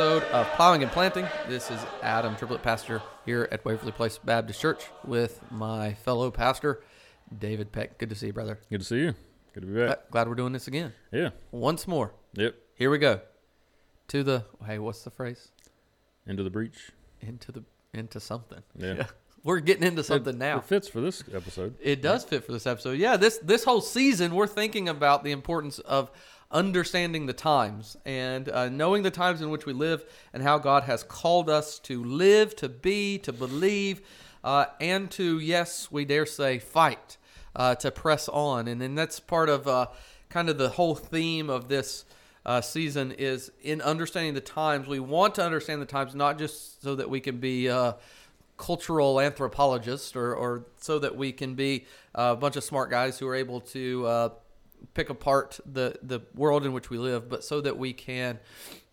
[0.00, 1.28] back to another episode of Plowing and Planting.
[1.46, 6.82] This is Adam, Triplett pastor here at Waverly Place Baptist Church with my fellow pastor,
[7.38, 7.98] David Peck.
[7.98, 8.58] Good to see you, brother.
[8.70, 9.14] Good to see you.
[9.52, 10.10] Good to be back.
[10.10, 10.94] Glad we're doing this again.
[11.12, 11.30] Yeah.
[11.50, 12.14] Once more.
[12.34, 12.54] Yep.
[12.76, 13.20] Here we go.
[14.08, 15.50] To the hey, what's the phrase?
[16.26, 16.92] Into the breach.
[17.20, 18.62] Into the into something.
[18.76, 19.06] Yeah.
[19.42, 20.58] We're getting into something it, now.
[20.58, 21.74] It fits for this episode.
[21.80, 22.98] It does fit for this episode.
[22.98, 26.10] Yeah, this this whole season we're thinking about the importance of
[26.50, 30.84] understanding the times and uh, knowing the times in which we live and how God
[30.84, 34.00] has called us to live, to be, to believe,
[34.42, 37.16] uh, and to yes, we dare say, fight,
[37.54, 38.66] uh, to press on.
[38.66, 39.86] And then that's part of uh,
[40.28, 42.04] kind of the whole theme of this.
[42.46, 44.88] Uh, season is in understanding the times.
[44.88, 47.92] We want to understand the times not just so that we can be uh,
[48.56, 53.28] cultural anthropologists or, or so that we can be a bunch of smart guys who
[53.28, 54.30] are able to
[54.94, 58.38] pick apart the, the world in which we live, but so that we can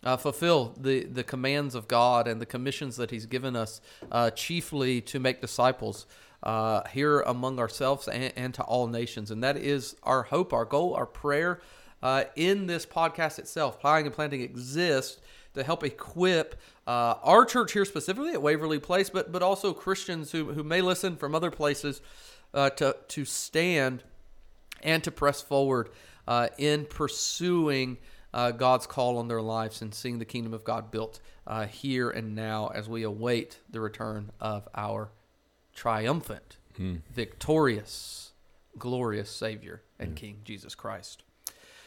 [0.04, 4.30] uh, fulfill the, the commands of God and the commissions that He's given us, uh,
[4.30, 6.06] chiefly to make disciples.
[6.40, 9.32] Uh, here among ourselves and, and, to all nations.
[9.32, 11.60] And that is our hope, our goal, our prayer
[12.00, 13.80] uh, in this podcast itself.
[13.80, 15.20] Plowing and Planting exists
[15.54, 16.54] to help equip
[16.86, 20.80] uh, our church here specifically at Waverly Place, but but also Christians who, who may
[20.80, 22.00] listen from other places
[22.54, 24.04] uh, to to stand
[24.82, 25.90] and to press forward
[26.26, 27.98] uh, in pursuing
[28.34, 32.10] uh, God's call on their lives and seeing the kingdom of God built uh, here
[32.10, 35.10] and now as we await the return of our
[35.74, 36.96] triumphant, Hmm.
[37.12, 38.32] victorious,
[38.78, 41.24] glorious Savior and King Jesus Christ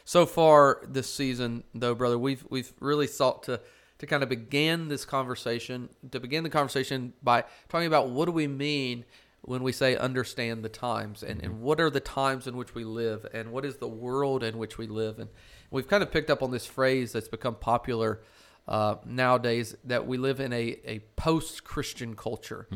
[0.03, 3.61] so far this season though brother we've we've really sought to
[3.99, 8.31] to kind of begin this conversation to begin the conversation by talking about what do
[8.31, 9.05] we mean
[9.43, 12.83] when we say understand the times and, and what are the times in which we
[12.83, 15.17] live and what is the world in which we live.
[15.19, 15.29] And
[15.71, 18.21] we've kind of picked up on this phrase that's become popular
[18.67, 22.67] uh, nowadays that we live in a, a post-christian culture.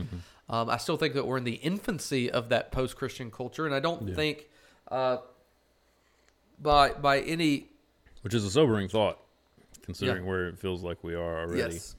[0.49, 3.79] Um, i still think that we're in the infancy of that post-christian culture and i
[3.79, 4.15] don't Yeah.
[4.15, 4.49] think
[4.89, 5.17] uh,
[6.59, 7.67] by by any
[8.21, 9.19] Which is a sobering thought,
[9.83, 11.59] considering where it feels like we are already.
[11.75, 11.95] yes.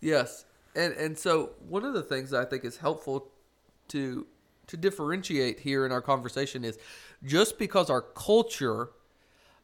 [0.00, 0.44] Yes.
[0.76, 3.30] And and so one of the things that i think is helpful
[3.88, 4.26] to
[4.66, 6.78] to differentiate here in our conversation is
[7.24, 8.90] just because our culture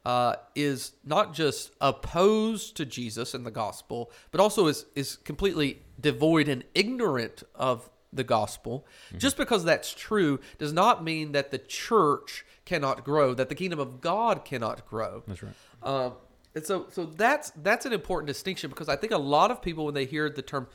[0.04, 5.82] uh, is not just opposed to Jesus and the gospel, but also is is completely
[6.00, 8.86] devoid and ignorant of the gospel.
[9.18, 13.78] Just because that's true does not mean that the church cannot grow, that the kingdom
[13.78, 15.22] of God cannot grow.
[15.26, 15.54] That's right.
[15.82, 16.12] Um,
[16.54, 19.84] and so, so that's that's an important distinction because I think a lot of people,
[19.84, 20.68] when they hear the term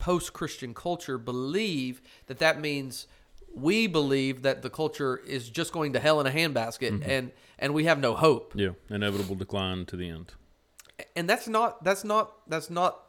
[0.00, 3.06] post-Christian culture, believe that that means
[3.54, 7.74] we believe that the culture is just going to hell in a handbasket, and and
[7.74, 8.52] we have no hope.
[8.56, 8.70] Yeah.
[8.88, 10.32] Inevitable decline to the end.
[11.14, 13.00] And that's not that's not that's not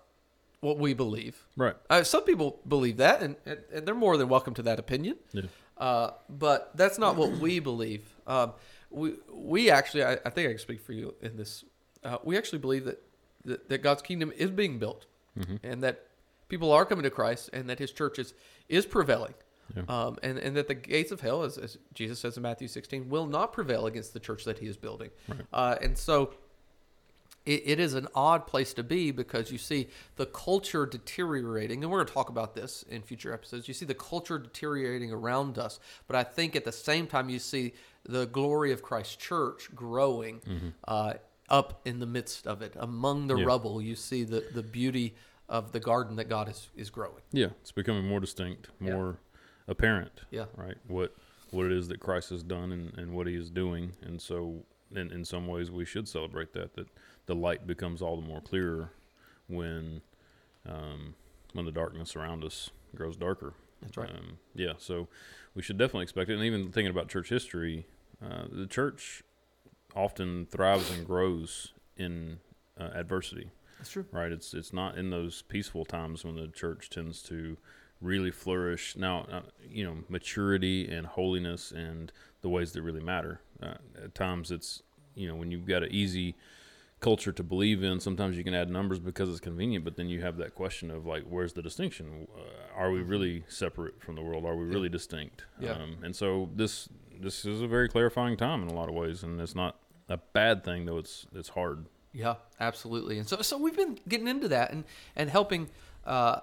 [0.60, 1.48] what we believe.
[1.58, 1.76] Right.
[1.90, 5.18] Uh, some people believe that, and, and, they're more than welcome to that opinion.
[5.34, 5.44] Yeah.
[5.78, 8.04] Uh, but that's not what we believe.
[8.28, 8.54] Um,
[8.92, 11.64] we we actually, I, I think I can speak for you in this.
[12.04, 13.02] Uh, we actually believe that,
[13.46, 15.06] that that God's kingdom is being built,
[15.64, 16.08] and that
[16.52, 18.34] people are coming to Christ, and that His church is
[18.70, 19.34] is prevailing.
[19.76, 19.84] Yeah.
[19.88, 23.08] Um, and, and that the gates of hell, as, as Jesus says in Matthew 16,
[23.10, 25.12] will not prevail against the church that he is building.
[25.30, 25.40] Right.
[25.54, 26.34] Uh, and so
[27.46, 31.92] it, it is an odd place to be because you see the culture deteriorating, and
[31.92, 33.70] we're going to talk about this in future episodes.
[33.70, 37.40] You see the culture deteriorating around us, but I think at the same time you
[37.40, 37.74] see
[38.04, 40.42] the glory of Christ's church growing
[40.86, 41.14] uh,
[41.50, 43.46] up in the midst of it, among the Yeah.
[43.46, 43.82] rubble.
[43.82, 45.16] You see the the beauty
[45.52, 47.22] of the garden that God is is growing.
[47.32, 47.50] Yeah.
[47.62, 48.94] It's becoming more distinct, Yeah.
[48.94, 49.20] more
[49.68, 50.22] apparent.
[50.32, 50.46] Yeah.
[50.56, 50.78] Right.
[50.88, 51.14] What
[51.52, 53.92] what it is that Christ has done and, and what he is doing.
[54.02, 54.64] And so
[54.96, 56.88] in, in some ways we should celebrate that, that
[57.26, 58.92] the light becomes all the more clearer
[59.48, 60.02] when
[60.66, 61.16] um,
[61.54, 63.54] when the darkness around us grows darker.
[63.82, 64.10] That's right.
[64.10, 65.08] Um, yeah, so
[65.56, 66.36] we should definitely expect it.
[66.36, 67.88] And even thinking about church history,
[68.24, 69.24] uh, the church
[69.96, 72.40] often thrives and grows in
[72.80, 73.50] uh, adversity.
[73.82, 74.06] That's true.
[74.12, 74.32] Right?
[74.32, 77.58] It's it's not in those peaceful times when the church tends to
[78.00, 78.96] really flourish.
[78.96, 82.12] Now, uh, you know, maturity and holiness and
[82.42, 83.42] the ways that really matter.
[83.62, 84.84] Uh, at times, it's
[85.16, 86.36] you know when you've got an easy
[87.00, 88.00] culture to believe in.
[88.00, 91.08] Sometimes you can add numbers because it's convenient, but then you have that question of
[91.08, 92.28] like, where's the distinction?
[92.38, 94.46] Uh, are we really separate from the world?
[94.46, 95.46] Are we really distinct?
[95.60, 95.72] Yeah.
[95.72, 96.88] Um, and so this
[97.20, 100.18] this is a very clarifying time in a lot of ways, and it's not a
[100.18, 101.00] bad thing though.
[101.00, 101.88] It's it's hard.
[102.14, 103.20] Yeah, absolutely.
[103.20, 104.84] And so, so we've been getting into that and
[105.16, 105.70] and helping
[106.06, 106.42] uh,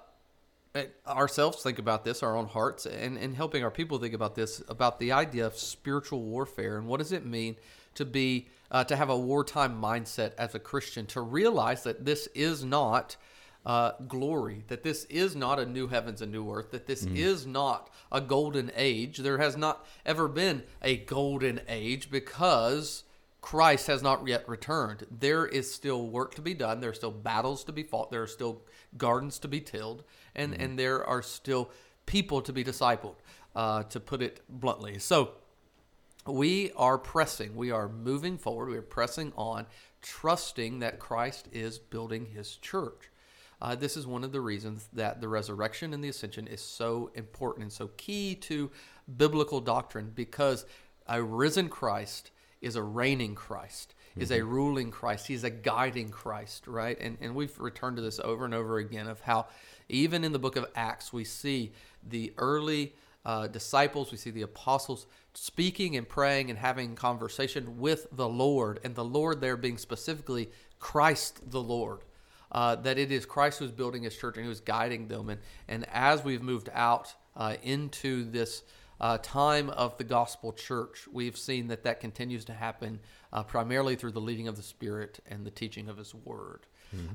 [1.07, 4.63] ourselves think about this, our own hearts, and and helping our people think about this,
[4.69, 7.57] about the idea of spiritual warfare and what does it mean
[7.95, 12.29] to be uh, to have a wartime mindset as a Christian, to realize that this
[12.35, 13.17] is not
[13.67, 17.47] uh, glory, that this is not a new heavens and new earth, that this is
[17.47, 19.19] not a golden age.
[19.19, 23.05] There has not ever been a golden age because
[23.41, 25.07] Christ has not yet returned.
[25.11, 26.81] There is still work to be done.
[26.81, 28.11] There are still battles to be fought.
[28.11, 28.63] There are still
[28.97, 30.05] gardens to be tilled,
[30.35, 31.71] and and there are still
[32.07, 33.17] people to be discipled.
[33.55, 35.33] Uh, to put it bluntly, so
[36.27, 37.57] we are pressing.
[37.57, 38.69] We are moving forward.
[38.69, 39.67] We are pressing on,
[40.03, 43.11] trusting that Christ is building His church.
[43.61, 47.11] Uh, this is one of the reasons that the resurrection and the ascension is so
[47.15, 48.71] important and so key to
[49.17, 50.65] biblical doctrine because
[51.09, 56.67] a risen Christ is a reigning Christ, is a ruling Christ, he's a guiding Christ,
[56.67, 56.99] right?
[57.01, 59.47] And, and we've returned to this over and over again of how
[59.89, 61.73] even in the book of Acts, we see
[62.07, 62.95] the early
[63.25, 68.81] uh, disciples, we see the apostles speaking and praying and having conversation with the Lord,
[68.83, 72.01] and the Lord there being specifically Christ the Lord
[72.51, 75.29] uh, that it is Christ who's building his church and who's guiding them.
[75.29, 78.63] And, and as we've moved out uh, into this
[79.01, 83.01] uh, time of the gospel church, we've seen that that continues to happen
[83.33, 86.67] uh, primarily through the leading of the Spirit and the teaching of his word.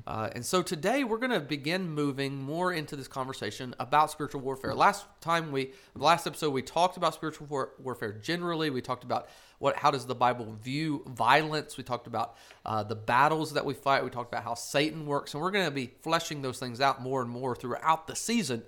[0.06, 4.40] Uh, and so today we're going to begin moving more into this conversation about spiritual
[4.40, 4.72] warfare.
[4.72, 8.70] Last time we, last episode, we talked about spiritual war- warfare generally.
[8.70, 9.28] We talked about
[9.58, 11.76] what, how does the Bible view violence.
[11.76, 14.04] We talked about uh, the battles that we fight.
[14.04, 17.02] We talked about how Satan works, and we're going to be fleshing those things out
[17.02, 18.62] more and more throughout the season.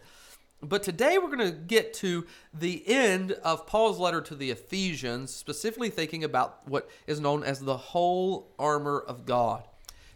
[0.63, 5.35] But today we're going to get to the end of Paul's letter to the Ephesians,
[5.35, 9.65] specifically thinking about what is known as the whole armor of God.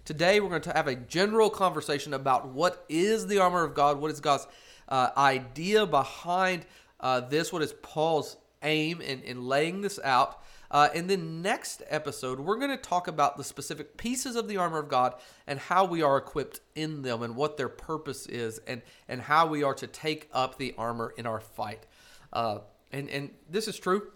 [0.07, 4.01] Today, we're going to have a general conversation about what is the armor of God,
[4.01, 4.47] what is God's
[4.89, 6.65] uh, idea behind
[7.01, 10.40] uh, this, what is Paul's aim in, in laying this out.
[10.71, 14.57] Uh, and then next episode, we're going to talk about the specific pieces of the
[14.57, 15.15] armor of God
[15.47, 19.47] and how we are equipped in them and what their purpose is and, and how
[19.47, 21.87] we are to take up the armor in our fight.
[22.33, 22.59] Uh,
[22.93, 24.11] and, and this is true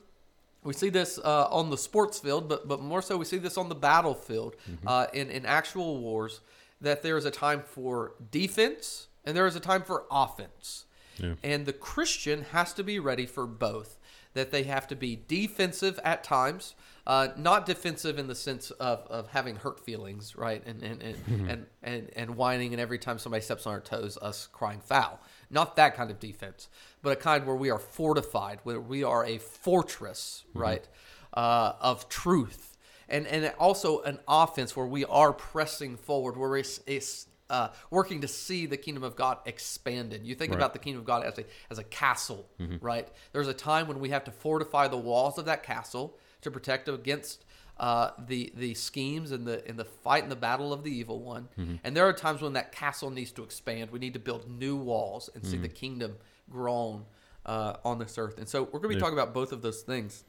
[0.62, 3.58] we see this uh, on the sports field, but but more so we see this
[3.58, 6.40] on the battlefield uh, in in actual wars.
[6.80, 10.86] That there is a time for defense and there is a time for offense,
[11.18, 11.34] Yeah.
[11.42, 13.98] and the Christian has to be ready for both.
[14.34, 16.74] That they have to be defensive at times,
[17.06, 21.48] uh, not defensive in the sense of, of having hurt feelings, right, and and and,
[21.48, 25.20] and and and whining, and every time somebody steps on our toes, us crying foul.
[25.50, 26.68] Not that kind of defense,
[27.02, 30.86] but a kind where we are fortified, where we are a fortress, right,
[31.34, 32.76] uh, of truth,
[33.08, 38.20] and and also an offense where we are pressing forward, where it's, it's uh, working
[38.22, 40.24] to see the kingdom of God expanded.
[40.26, 40.56] You think Right.
[40.58, 42.48] about the kingdom of God as a as a castle,
[42.80, 43.08] right?
[43.32, 46.88] There's a time when we have to fortify the walls of that castle to protect
[46.88, 47.44] against
[47.78, 51.20] uh, the the schemes and the in the fight and the battle of the evil
[51.20, 51.48] one.
[51.84, 53.90] And there are times when that castle needs to expand.
[53.90, 56.16] We need to build new walls and see the kingdom
[56.50, 57.04] grown
[57.46, 58.38] uh, on this earth.
[58.38, 59.00] And so we're going to be Yeah.
[59.00, 60.24] talking about both of those things.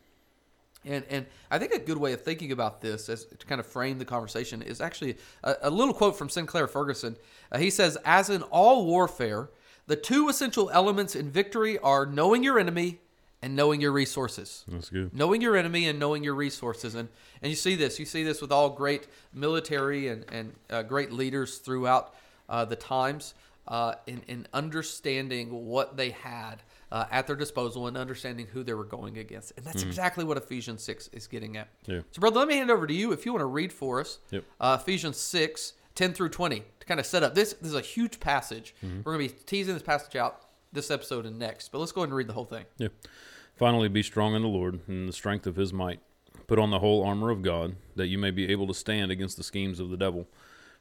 [0.86, 3.66] And and I think a good way of thinking about this, as to kind of
[3.66, 7.18] frame the conversation, is actually a, a little quote from Sinclair Ferguson.
[7.52, 9.50] Uh, he says, "As in all warfare,
[9.88, 13.00] the two essential elements in victory are knowing your enemy
[13.42, 15.14] and knowing your resources." That's good.
[15.14, 17.10] knowing your enemy and knowing your resources and
[17.42, 21.12] and you see this you see this with all great military and and uh, great
[21.12, 22.14] leaders throughout
[22.50, 23.34] uh, the times
[23.68, 26.62] uh, in in understanding what they had
[26.92, 30.38] uh, at their disposal and understanding who they were going against and that's exactly what
[30.38, 31.68] Ephesians six is getting at.
[31.86, 32.02] Yeah.
[32.12, 34.00] So, brother, let me hand it over to you if you want to read for
[34.00, 34.44] us Yep.
[34.60, 37.36] uh, Ephesians 6, 10 through 20 to kind of set up.
[37.36, 38.76] This, this is a huge passage.
[38.82, 40.42] We're going to be teasing this passage out
[40.74, 42.66] this episode and next, but let's go ahead and read the whole thing.
[42.78, 42.90] Yeah.
[43.56, 46.02] Finally, be strong in the Lord and in the strength of his might.
[46.48, 49.38] Put on the whole armor of God, that you may be able to stand against
[49.38, 50.28] the schemes of the devil.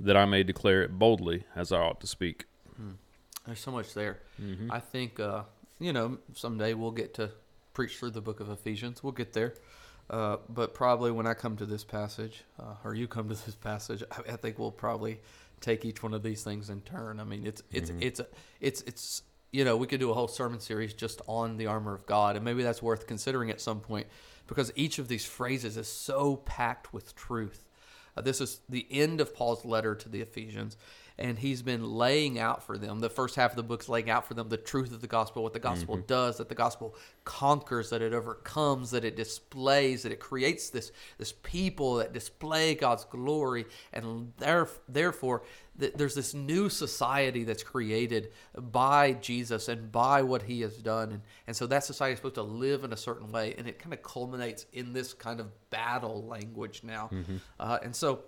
[0.00, 2.46] that I may declare it boldly as I ought to speak.
[3.46, 4.20] There's so much there.
[4.70, 5.42] I think, uh,
[5.80, 7.30] you know, someday we'll get to
[7.74, 9.02] preach through the book of Ephesians.
[9.02, 9.54] We'll get there.
[10.10, 13.54] Uh, but probably when I come to this passage, uh, or you come to this
[13.54, 15.20] passage, I, I think we'll probably
[15.60, 17.20] take each one of these things in turn.
[17.20, 18.20] I mean, it's it's it's
[18.60, 19.22] it's it's
[19.52, 22.36] you know we could do a whole sermon series just on the armor of God,
[22.36, 24.06] and maybe that's worth considering at some point
[24.46, 27.64] because each of these phrases is so packed with truth.
[28.16, 30.76] Uh, this is the end of Paul's letter to the Ephesians,
[31.18, 33.00] and he's been laying out for them.
[33.00, 35.06] The first half of the book is laying out for them the truth of the
[35.06, 40.02] gospel, what the gospel does, that the gospel conquers, that it overcomes, that it displays,
[40.02, 46.14] that it creates this this people that display God's glory, and there, therefore th- there's
[46.14, 51.56] this new society that's created by Jesus and by what He has done, and and
[51.56, 54.02] so that society is supposed to live in a certain way, and it kind of
[54.02, 57.10] culminates in this kind of battle language now,
[57.58, 58.22] uh, and so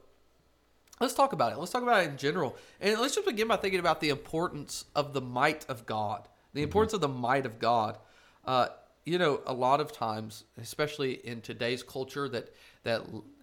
[1.00, 1.58] let's talk about it.
[1.58, 2.56] Let's talk about it in general.
[2.80, 6.28] And let's just begin by thinking about the importance of the might of God.
[6.52, 7.98] The importance of the might of God.
[8.44, 8.68] Uh,
[9.04, 13.02] you know, a lot of times, especially in today's culture, that that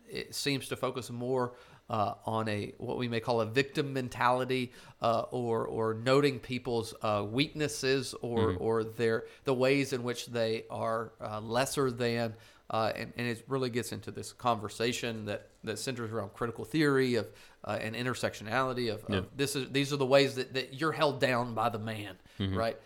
[0.10, 1.54] it seems to focus more
[1.92, 4.72] uh, on a what we may call a victim mentality,
[5.02, 10.64] uh, or or noting people's uh, weaknesses or or their the ways in which they
[10.72, 12.34] are uh, lesser than.
[12.70, 17.16] Uh, and, and it really gets into this conversation that, that centers around critical theory
[17.16, 17.28] of
[17.66, 21.20] uh, and intersectionality of, of this is these are the ways that, that you're held
[21.20, 22.16] down by the man,
[22.56, 22.78] right?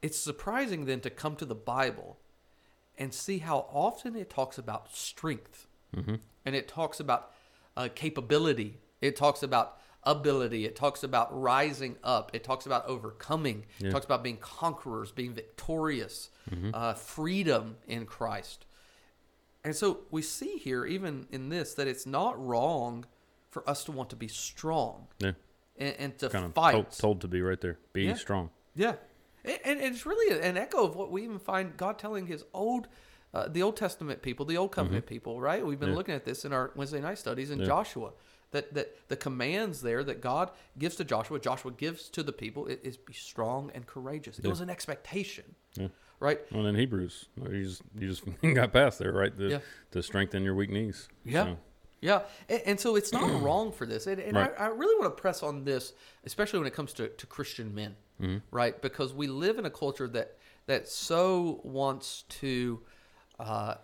[0.00, 2.16] It's surprising then to come to the Bible
[2.96, 5.66] and see how often it talks about strength
[6.46, 7.30] and it talks about
[7.76, 8.78] uh, capability.
[9.00, 10.64] It talks about ability.
[10.64, 12.30] It talks about rising up.
[12.34, 13.64] It talks about overcoming.
[13.80, 16.30] It talks about being conquerors, being victorious,
[16.74, 18.66] uh, freedom in Christ.
[19.64, 23.04] And so we see here, even in this, that it's not wrong
[23.50, 25.32] for us to want to be strong Yeah,
[25.76, 26.72] and, and to kind fight.
[26.72, 27.78] told, told to be right there.
[27.92, 28.14] Be Yeah.
[28.14, 28.50] strong.
[28.74, 28.94] Yeah,
[29.44, 32.88] and, and it's really an echo of what we even find God telling His old,
[33.34, 35.40] uh, the Old Testament people, the Old Covenant people.
[35.40, 35.64] Right?
[35.64, 35.92] We've been Mm-hmm.
[35.94, 35.98] Yeah.
[35.98, 37.66] looking at this in our Wednesday night studies in Yeah.
[37.66, 38.12] Joshua.
[38.50, 42.66] That that the commands there that God gives to Joshua, Joshua gives to the people
[42.68, 44.38] i- is be strong and courageous.
[44.38, 44.50] It Yeah.
[44.50, 45.54] was an expectation,
[46.20, 46.38] right?
[46.52, 48.24] Well, in Hebrews, you just you just
[48.54, 49.34] got past there, right?
[49.36, 49.58] The, Yeah.
[49.92, 51.08] To strengthen your weak knees.
[51.24, 51.44] Yeah.
[51.44, 51.58] So,
[52.02, 54.52] Yeah, and, and so it's not wrong for this, and, and Right.
[54.58, 57.74] I, I really want to press on this, especially when it comes to, to Christian
[57.74, 58.38] men, Mm-hmm.
[58.50, 58.80] right?
[58.82, 60.36] Because we live in a culture that
[60.66, 62.82] that so wants to
[63.42, 63.74] uh,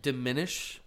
[0.00, 0.80] diminish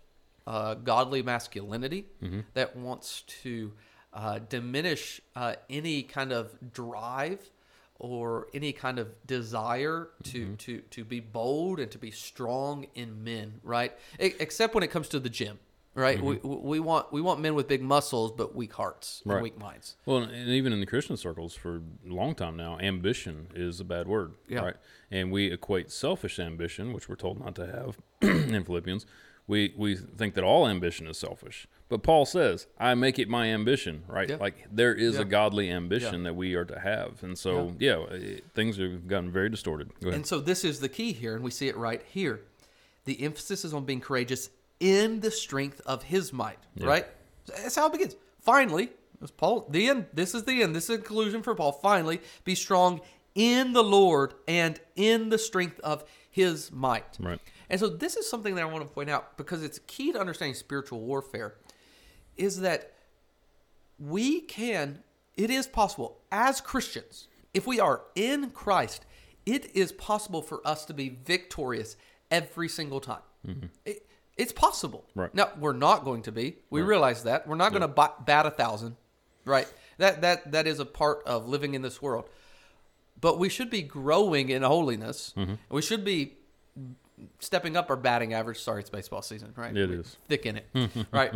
[0.48, 2.42] uh, godly masculinity, Mm-hmm.
[2.54, 3.72] that wants to
[4.14, 7.40] uh, diminish uh, any kind of drive
[8.00, 10.56] or any kind of desire to, Mm-hmm.
[10.56, 13.94] to, to be bold and to be strong in men, right?
[14.20, 15.60] Except when it comes to the gym,
[15.96, 16.22] right?
[16.22, 19.36] We, we want we want men with big muscles but weak hearts and Mm-hmm.
[19.36, 19.44] Right.
[19.44, 19.96] weak minds.
[20.06, 23.84] Well, and even in the Christian circles for a long time now, ambition is a
[23.86, 24.60] bad word, Yeah.
[24.60, 24.76] right?
[25.12, 29.06] And we equate selfish ambition, which we're told not to have in Philippians.
[29.48, 33.46] We we think that all ambition is selfish, but Paul says, "I make it my
[33.48, 34.28] ambition." Right?
[34.30, 34.38] Yeah.
[34.38, 35.22] Like there is Yeah.
[35.22, 39.30] a godly ambition that we are to have, and so yeah, it- things have gotten
[39.32, 39.92] very distorted.
[40.02, 40.16] Go ahead.
[40.16, 42.42] And so this is the key here, and we see it right here.
[43.06, 44.50] The emphasis is on being courageous
[44.80, 47.06] in the strength of his might, right?
[47.48, 48.16] That's how it begins.
[48.40, 48.90] Finally,
[49.22, 50.06] as Paul, the end.
[50.14, 50.76] This is the end.
[50.76, 51.72] This is a conclusion for Paul.
[51.72, 53.02] Finally, be strong
[53.34, 57.18] in the Lord and in the strength of his might.
[57.20, 57.40] Right.
[57.70, 60.20] And so this is something that I want to point out because it's key to
[60.20, 61.56] understanding spiritual warfare
[62.38, 62.94] is that
[63.98, 65.00] we can
[65.36, 69.06] it is possible as Christians if we are in Christ
[69.46, 71.96] it is possible for us to be victorious
[72.32, 73.22] every single time.
[73.48, 73.68] Mm-hmm.
[73.86, 75.06] It, it's possible.
[75.16, 75.34] Right.
[75.34, 76.58] Now we're not going to be.
[76.70, 78.96] We realize that we're not going to bat, a thousand,
[79.46, 79.68] right?
[79.98, 82.30] That that that is a part of living in this world.
[83.20, 85.34] But we should be growing in holiness.
[85.38, 85.54] Mm-hmm.
[85.70, 86.34] We should be
[87.40, 88.60] stepping up our batting average.
[88.60, 89.76] Sorry, it's baseball season, right?
[89.76, 90.18] It We're is.
[90.28, 90.68] thick in it,
[91.12, 91.32] right?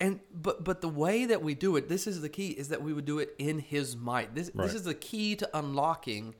[0.00, 2.82] And but but the way that we do it, this is the key, is that
[2.82, 4.34] we would do it in His might.
[4.34, 4.64] This Right.
[4.64, 6.34] this is the key to unlocking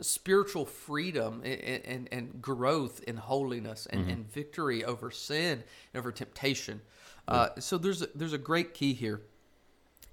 [0.00, 5.62] spiritual freedom and, and, and growth in holiness and, and victory over sin
[5.92, 6.82] and over temptation.
[7.28, 9.20] Uh, so there's a, there's a great key here,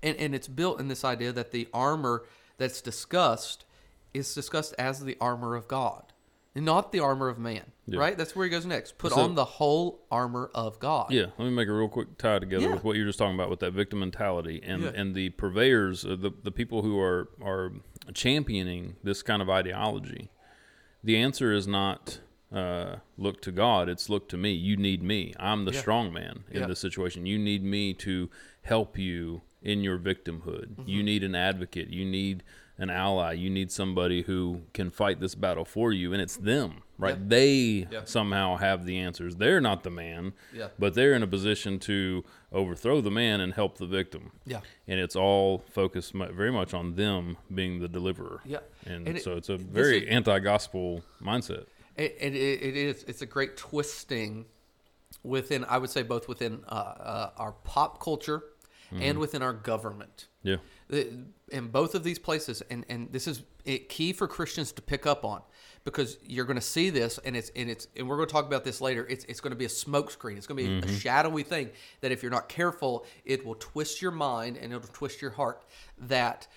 [0.01, 2.23] and and it's built in this idea that the armor
[2.57, 3.65] that's discussed
[4.13, 6.11] is discussed as the armor of God,
[6.55, 7.63] and not the armor of man.
[7.85, 7.99] Yeah.
[7.99, 8.17] Right?
[8.17, 8.97] That's where he goes next.
[8.97, 11.11] Put So- on the whole armor of God.
[11.11, 12.73] Yeah, let me make a real quick tie together Yeah.
[12.73, 16.05] with what you were just talking about with that victim mentality and and the purveyors,
[16.05, 17.73] uh, the the people who are are
[18.13, 20.29] championing this kind of ideology.
[21.03, 22.19] The answer is not
[22.51, 23.89] uh, look to God.
[23.89, 24.51] It's look to me.
[24.53, 25.33] You need me.
[25.39, 25.79] I'm the Yeah.
[25.79, 26.67] strong man in Yeah.
[26.67, 27.25] this situation.
[27.25, 28.29] You need me to
[28.61, 30.87] help you in your victimhood.
[30.87, 31.89] You need an advocate.
[31.89, 32.43] You need
[32.77, 33.33] an ally.
[33.33, 36.13] You need somebody who can fight this battle for you.
[36.13, 37.17] And it's them, right?
[37.17, 37.23] Yeah.
[37.27, 39.37] They somehow have the answers.
[39.37, 40.33] They're not the man,
[40.77, 44.31] but they're in a position to overthrow the man and help the victim.
[44.45, 44.59] Yeah.
[44.87, 48.41] And it's all focused very much on them being the deliverer.
[48.45, 48.59] Yeah.
[48.85, 51.65] And, And it- so it's a very is- anti-gospel mindset.
[51.95, 53.03] It, it, it is.
[53.07, 54.45] It's a great twisting
[55.23, 58.43] within, I would say, both within uh, uh, our pop culture
[58.99, 60.27] and within our government.
[60.43, 60.57] Yeah.
[60.89, 65.07] In both of these places, and, and this is it, key for Christians to pick
[65.07, 65.41] up on,
[65.83, 68.45] because you're going to see this, and it's and it's and we're going to talk
[68.45, 69.05] about this later.
[69.09, 70.37] It's it's going to be a smokescreen.
[70.37, 70.95] It's going to be a mm-hmm.
[70.97, 71.69] shadowy thing
[72.01, 75.63] that if you're not careful, it will twist your mind and it'll twist your heart.
[75.97, 76.47] That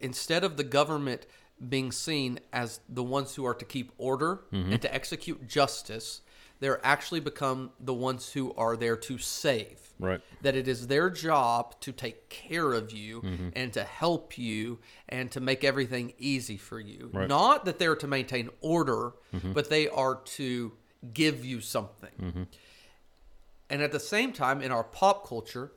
[0.00, 1.26] instead of the government
[1.68, 4.72] being seen as the ones who are to keep order mm-hmm.
[4.72, 6.20] and to execute justice,
[6.60, 9.87] they're actually become the ones who are there to save.
[9.98, 10.20] Right.
[10.42, 13.48] That it is their job to take care of you mm-hmm.
[13.54, 14.78] and to help you
[15.08, 17.10] and to make everything easy for you.
[17.12, 17.28] Right.
[17.28, 19.52] Not that they're to maintain order, mm-hmm.
[19.52, 20.72] but they are to
[21.12, 22.10] give you something.
[22.20, 22.42] Mm-hmm.
[23.70, 25.72] And at the same time, in our pop culture,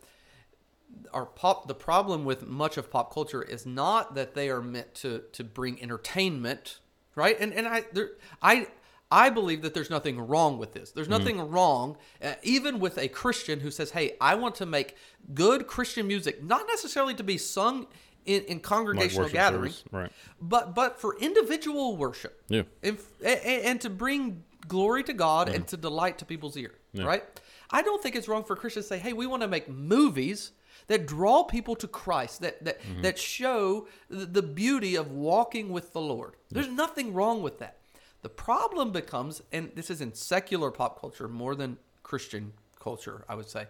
[1.13, 4.93] our pop the problem with much of pop culture is not that they are meant
[4.93, 6.79] to to bring entertainment
[7.15, 8.11] right and and i there
[8.41, 8.67] i
[9.11, 11.11] i believe that there's nothing wrong with this there's mm.
[11.11, 14.95] nothing wrong uh, even with a christian who says hey i want to make
[15.33, 17.87] good christian music not necessarily to be sung
[18.25, 19.83] in, in congregational worship gatherings.
[19.91, 20.11] Right.
[20.39, 22.63] but but for individual worship Yeah.
[22.83, 25.67] and, and, and to bring glory to God and mm.
[25.69, 27.23] to delight to people's ear, right?
[27.71, 30.51] I don't think it's wrong for Christians to say, "Hey, we want to make movies
[30.87, 33.01] that draw people to Christ, that that mm-hmm.
[33.01, 37.77] that show the, the beauty of walking with the Lord." There's nothing wrong with that.
[38.21, 43.35] The problem becomes, and this is in secular pop culture more than Christian culture, I
[43.35, 43.67] would say,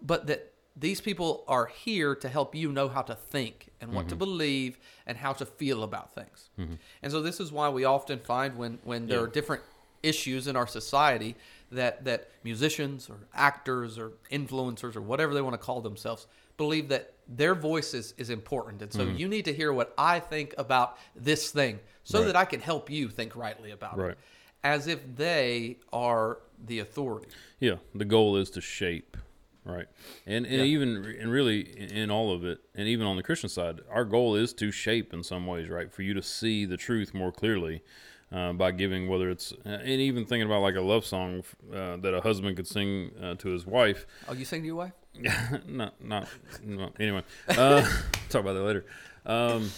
[0.00, 4.08] but that these people are here to help you know how to think and what
[4.08, 4.18] to mm-hmm.
[4.20, 6.48] believe and how to feel about things.
[6.58, 6.74] Mm-hmm.
[7.02, 9.24] And so this is why we often find when when there Yeah.
[9.24, 9.62] are different
[10.02, 11.36] issues in our society
[11.70, 16.88] that that musicians or actors or influencers or whatever they want to call themselves believe
[16.88, 20.54] that their voice is, is important and so you need to hear what i think
[20.58, 22.26] about this thing so Right.
[22.26, 24.10] that i can help you think rightly about Right.
[24.12, 24.18] it
[24.64, 29.16] as if they are the authority Yeah, the goal is to shape,
[29.64, 29.86] right?
[30.26, 30.74] And and Yeah.
[30.74, 30.88] even
[31.20, 34.36] and really in in all of it, and even on the Christian side, our goal
[34.36, 35.92] is to shape in some ways, right?
[35.92, 37.82] For you to see the truth more clearly
[38.30, 41.42] uh, by giving whether it's uh, and even thinking about like a love song
[41.72, 44.06] uh, that a husband could sing uh, to his wife.
[44.28, 44.94] oh you sing to your wife
[45.66, 46.28] not not
[46.64, 47.22] no, anyway.
[47.48, 47.82] Uh,
[48.28, 48.84] talk about that later.
[49.26, 49.70] Um,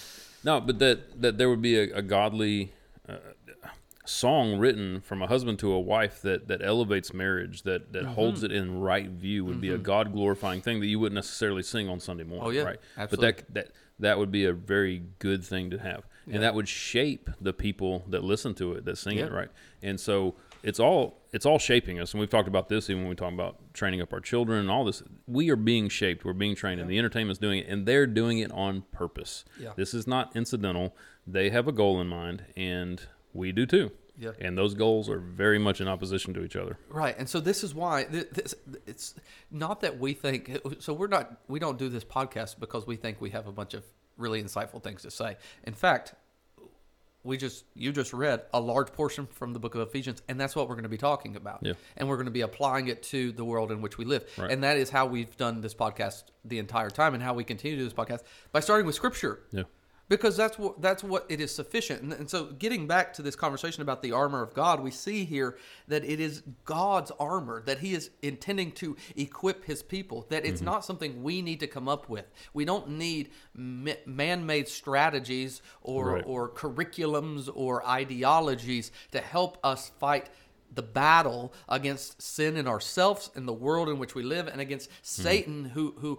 [0.44, 2.72] no, but that that there would be a, a godly
[3.08, 3.16] uh,
[4.06, 8.42] song written from a husband to a wife that that elevates marriage, that that holds
[8.42, 8.52] Mm-hmm.
[8.52, 11.88] it in right view, would be a God glorifying thing that you wouldn't necessarily sing
[11.88, 12.46] on Sunday morning.
[12.46, 12.80] Oh, yeah, right.
[12.96, 13.32] absolutely.
[13.32, 16.68] But that that that would be a very good thing to have, and that would
[16.68, 19.48] shape the people that listen to it, that sing it, right.
[19.82, 23.08] And so it's all it's all shaping us, and we've talked about this even when
[23.08, 25.02] we talk about training up our children and all this.
[25.26, 26.24] We are being shaped.
[26.24, 29.44] We're being trained, and the entertainment's doing it, and they're doing it on purpose.
[29.58, 29.72] Yeah.
[29.74, 30.94] This is not incidental.
[31.26, 33.90] They have a goal in mind, and we do too.
[34.16, 34.30] Yeah.
[34.38, 36.78] And those goals are very much in opposition to each other.
[36.88, 38.54] Right, and so this is why this,
[38.86, 39.16] it's
[39.50, 40.60] not that we think.
[40.78, 41.40] So we're not.
[41.48, 43.82] We don't do this podcast because we think we have a bunch of
[44.16, 45.36] really insightful things to say.
[45.64, 46.14] In fact,
[47.24, 50.54] we just you just read a large portion from the book of Ephesians, and that's
[50.54, 51.60] what we're going to be talking about.
[51.62, 51.72] Yeah.
[51.96, 54.50] And we're going to be applying it to the world in which we live, Right.
[54.50, 57.76] and that is how we've done this podcast the entire time, and how we continue
[57.76, 58.20] to do this podcast
[58.52, 59.62] by starting with Scripture Yeah.
[60.08, 62.02] Because that's what that's what it is sufficient.
[62.02, 65.24] And, and so getting back to this conversation about the armor of god we see
[65.24, 65.56] here
[65.88, 70.56] that it is god's armor that he is intending to equip his people that it's
[70.60, 70.66] mm-hmm.
[70.66, 72.26] not something we need to come up with.
[72.52, 76.24] We don't need ma- man-made strategies or Right.
[76.26, 80.28] or curriculums or ideologies to help us fight
[80.74, 84.90] the battle against sin in ourselves in the world in which we live and against
[84.90, 85.22] mm-hmm.
[85.22, 86.18] satan who who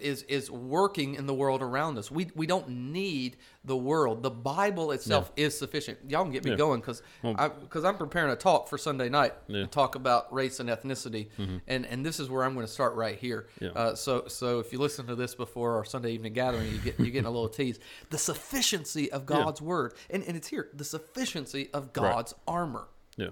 [0.00, 2.10] is is working in the world around us.
[2.10, 4.22] We we don't need the world.
[4.22, 5.98] The Bible itself is sufficient.
[6.08, 6.56] Y'all can get me Yeah.
[6.56, 9.60] going because because I'm preparing a talk for Sunday night Yeah.
[9.62, 11.28] to talk about race and ethnicity,
[11.68, 13.48] and and this is where I'm going to start right here.
[13.74, 16.98] Uh, so so if you listen to this before our Sunday evening gathering, you get
[16.98, 17.78] you're getting a little tease.
[18.10, 20.68] The sufficiency of God's word, and and it's here.
[20.72, 22.88] The sufficiency of God's armor.
[23.16, 23.28] Yeah.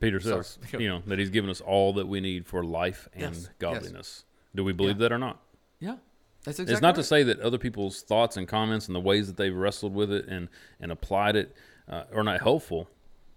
[0.00, 0.44] Peter Sorry.
[0.44, 3.34] says, you know, that he's given us all that we need for life and Yes.
[3.44, 3.48] Yes.
[3.58, 4.24] godliness.
[4.54, 5.40] Do we believe that or not?
[5.80, 5.96] Yeah,
[6.44, 6.72] that's exactly.
[6.72, 6.96] it's not right.
[6.96, 10.10] to say that other people's thoughts and comments and the ways that they've wrestled with
[10.12, 10.48] it and,
[10.80, 11.54] and applied it
[11.88, 12.88] uh, are not helpful,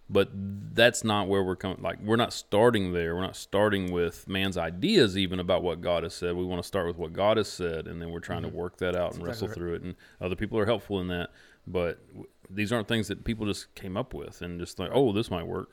[0.09, 1.81] but that's not where we're coming.
[1.81, 3.15] Like we're not starting there.
[3.15, 6.35] We're not starting with man's ideas even about what God has said.
[6.35, 8.51] We want to start with what God has said, and then we're trying Mm-hmm.
[8.51, 9.83] to work that out and wrestle through it.
[9.83, 11.29] And other people are helpful in that,
[11.67, 15.13] but w- these aren't things that people just came up with and just like, oh,
[15.13, 15.69] this might work.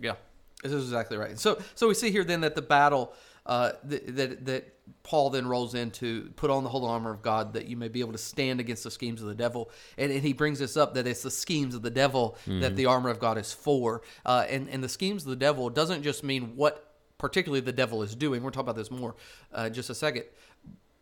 [0.00, 0.14] Yeah,
[0.62, 1.38] this is exactly right.
[1.38, 3.12] So, so we see here then that the battle
[3.46, 7.54] uh, that, that that Paul then rolls into put on the whole armor of God
[7.54, 10.22] that you may be able to stand against the schemes of the devil, and, and
[10.22, 13.18] he brings this up that it's the schemes of the devil that the armor of
[13.18, 16.82] God is for, uh, and and the schemes of the devil doesn't just mean what
[17.18, 18.42] particularly the devil is doing.
[18.42, 19.14] We'll talk about this more
[19.52, 20.24] uh, just a second.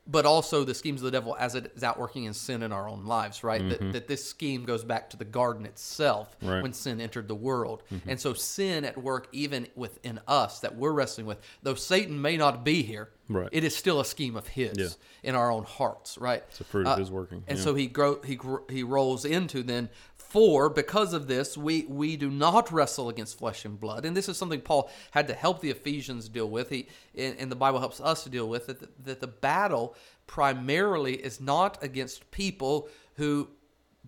[0.07, 2.87] But also the schemes of the devil as it is outworking in sin in our
[2.89, 3.67] own lives, right?
[3.69, 3.93] That, mm-hmm.
[3.93, 6.63] that this scheme goes back to the garden itself Right.
[6.63, 7.83] when sin entered the world.
[7.91, 8.11] Mm-hmm.
[8.11, 12.37] And so sin at work even within us that we're wrestling with, though Satan may
[12.37, 13.49] not be here, Right.
[13.51, 14.89] it is still a scheme of his Yeah.
[15.23, 16.45] in our own hearts, right?
[16.49, 17.43] It's a fruit of uh, his working.
[17.49, 17.65] And yeah.
[17.65, 19.89] so he grow he gr- he rolls into then
[20.35, 24.29] for because of this we we do not wrestle against flesh and blood and this
[24.29, 28.01] is something Paul had to help the Ephesians deal with he and, the Bible helps
[28.01, 29.95] us to deal with it that, that the battle
[30.27, 33.49] primarily is not against people who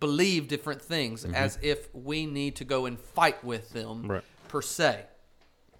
[0.00, 4.10] believe different things as if we need to go and fight with them Mm-hmm.
[4.10, 4.24] Right.
[4.48, 5.04] per se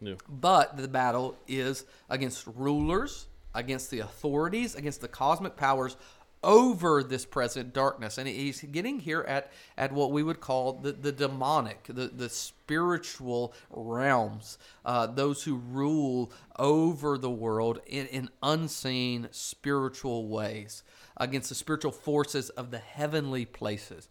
[0.01, 0.15] yeah.
[0.29, 5.97] but the battle is against rulers, against the authorities, against the cosmic powers
[6.43, 8.19] over this present darkness.
[8.19, 12.29] And he's getting here at, at what we would call the, the demonic, the, the
[12.29, 20.83] spiritual realms, uh, those who rule over the world in, in unseen spiritual ways,
[21.17, 24.09] against the spiritual forces of the heavenly places.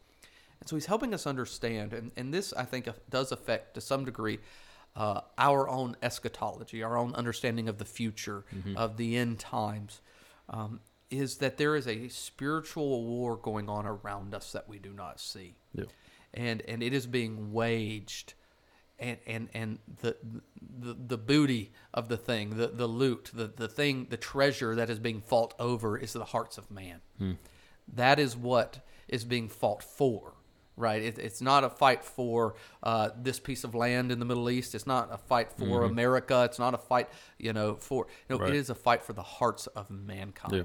[0.60, 4.06] And so he's helping us understand, and, and this I think does affect to some
[4.06, 4.40] degree
[4.96, 8.46] uh, our own eschatology, our own understanding of the future,
[8.78, 10.02] of the end times,
[10.50, 10.80] um,
[11.12, 15.20] is that there is a spiritual war going on around us that we do not
[15.20, 15.56] see.
[15.74, 15.86] Yeah.
[16.34, 18.34] And, and it is being waged.
[18.98, 20.15] And, and, and the,
[20.80, 24.89] the the booty of the thing, the, the loot, the, the thing, the treasure that
[24.89, 27.02] is being fought over is the hearts of man.
[27.94, 30.34] That is what is being fought for,
[30.78, 31.02] right?
[31.02, 34.74] It, it's not a fight for uh, this piece of land in the Middle East.
[34.74, 36.44] It's not a fight for America.
[36.46, 38.38] It's not a fight, you know, for no.
[38.38, 38.50] Right.
[38.52, 40.63] It is a fight for the hearts of mankind, Yeah.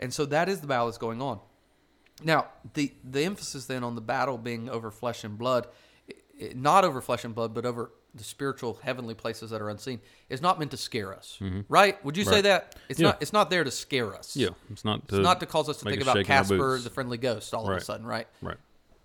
[0.00, 1.38] And so that is the battle that's going on.
[2.24, 5.68] Now, the the emphasis then on the battle being over flesh and blood,
[6.54, 10.42] not over flesh and blood, but over the spiritual heavenly places that are unseen, is
[10.42, 12.04] not meant to scare us, right?
[12.04, 12.42] Would you say Mm-hmm.
[12.42, 13.06] That it's Yeah.
[13.08, 13.22] not?
[13.22, 14.34] It's not there to scare us.
[14.36, 14.48] Yeah.
[14.68, 16.38] It's not to, It's not to cause us to think us about shake in our
[16.40, 18.26] Casper, the friendly ghost, all of a sudden, right?
[18.42, 18.56] Right.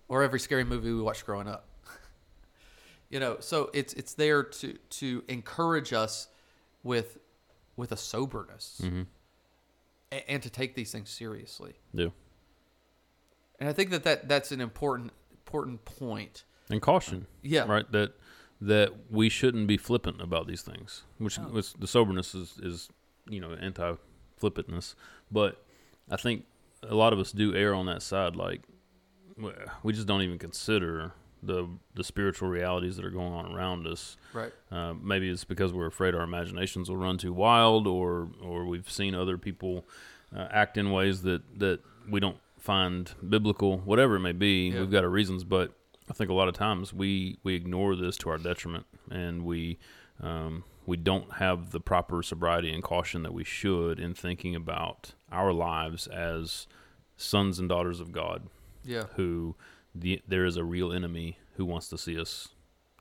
[0.08, 1.68] Or every scary movie we watched growing up.
[3.10, 6.28] you know, so it's it's there to to encourage us
[6.82, 7.18] with
[7.76, 9.02] with a soberness Mm-hmm.
[10.10, 11.74] And to take these things seriously.
[11.92, 12.08] Yeah.
[13.58, 16.44] And I think that, that that's an important important point.
[16.70, 17.26] And caution.
[17.42, 17.64] Yeah.
[17.66, 17.90] Right.
[17.92, 18.12] That
[18.60, 21.02] that we shouldn't be flippant about these things.
[21.18, 21.42] Which, oh.
[21.42, 22.88] which the soberness is is
[23.28, 23.94] you know anti
[24.36, 24.94] flippantness,
[25.30, 25.64] but
[26.10, 26.44] I think
[26.82, 28.36] a lot of us do err on that side.
[28.36, 28.62] Like
[29.82, 31.12] we just don't even consider
[31.46, 34.16] the the spiritual realities that are going on around us.
[34.32, 34.52] Right.
[34.70, 38.90] Uh, maybe it's because we're afraid our imaginations will run too wild, or or we've
[38.90, 39.84] seen other people
[40.36, 43.78] uh, act in ways that that we don't find biblical.
[43.78, 44.80] Whatever it may be, Yeah.
[44.80, 45.44] we've got our reasons.
[45.44, 45.72] But
[46.10, 49.78] I think a lot of times we we ignore this to our detriment, and we
[50.22, 55.12] um, we don't have the proper sobriety and caution that we should in thinking about
[55.32, 56.66] our lives as
[57.16, 58.42] sons and daughters of God
[58.84, 59.04] Yeah.
[59.16, 59.56] who
[60.00, 62.48] the, there is a real enemy who wants to see us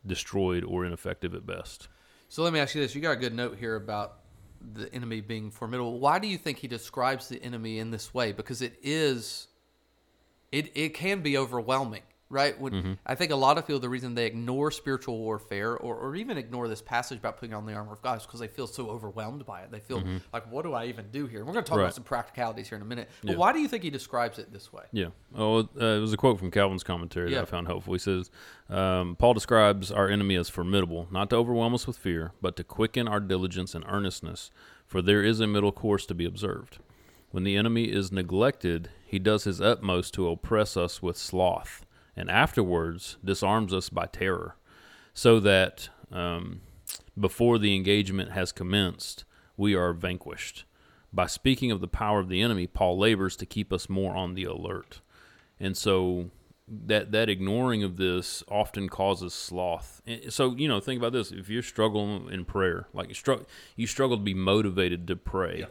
[0.06, 1.88] destroyed or ineffective at best.
[2.30, 4.20] So let me ask you this: You got a good note here about
[4.74, 6.00] the enemy being formidable.
[6.00, 8.32] Why do you think he describes the enemy in this way?
[8.32, 9.48] Because it is,
[10.52, 12.60] it it can be overwhelming, right?
[12.60, 12.94] When Mm-hmm.
[13.06, 16.38] I think a lot of people, the reason they ignore spiritual warfare or, or even
[16.38, 18.90] ignore this passage about putting on the armor of God is because they feel so
[18.90, 19.72] overwhelmed by it.
[19.72, 21.46] They feel like, what do I even do here?
[21.46, 21.80] We're going to talk Mm-hmm.
[21.80, 21.84] Right.
[21.86, 23.10] about some practicalities here in a minute.
[23.22, 23.38] But Yeah.
[23.38, 24.84] why do you think he describes it this way?
[24.92, 25.08] Yeah.
[25.36, 27.38] Oh, uh, it was a quote from Calvin's commentary Yeah.
[27.40, 27.94] that I found helpful.
[27.94, 28.32] He says,
[28.70, 32.64] um, Paul describes our enemy as formidable, not to overwhelm us with fear, but to
[32.64, 34.50] quicken our diligence and earnestness,
[34.86, 36.80] for there is a middle course to be observed.
[37.32, 41.86] When the enemy is neglected, he does his utmost to oppress us with sloth,
[42.16, 44.56] and afterwards disarms us by terror,
[45.14, 46.62] so that um,
[47.20, 49.26] before the engagement has commenced,
[49.58, 50.66] we are vanquished.
[51.14, 54.34] By speaking of the power of the enemy, Paul labors to keep us more on
[54.34, 55.02] the alert.
[55.60, 56.32] And so
[56.68, 60.02] that that ignoring of this often causes sloth.
[60.30, 63.88] So you know, think about this: if you're struggling in prayer, like you struggle, you
[63.88, 65.66] struggle to be motivated to pray.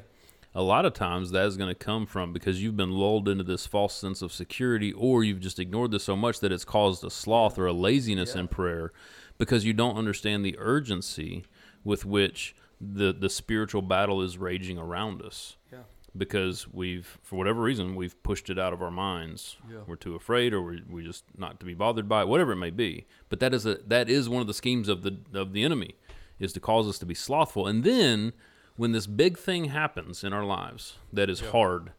[0.57, 3.43] A lot of times that is going to come from because you've been lulled into
[3.43, 7.03] this false sense of security, or you've just ignored this so much that it's caused
[7.05, 8.93] a sloth or a laziness in prayer.
[9.37, 11.45] because you don't understand the urgency
[11.83, 15.79] with which the the spiritual battle is raging around us Yeah.
[16.17, 19.79] because we've for whatever reason we've pushed it out of our minds Yeah.
[19.89, 22.57] we're too afraid or we're, we just not to be bothered by it whatever it
[22.57, 25.53] may be but that is a that is one of the schemes of the of
[25.53, 25.97] the enemy
[26.39, 28.33] is to cause us to be slothful and then
[28.77, 31.93] when this big thing happens in our lives that is hard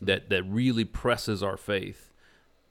[0.00, 2.12] that that really presses our faith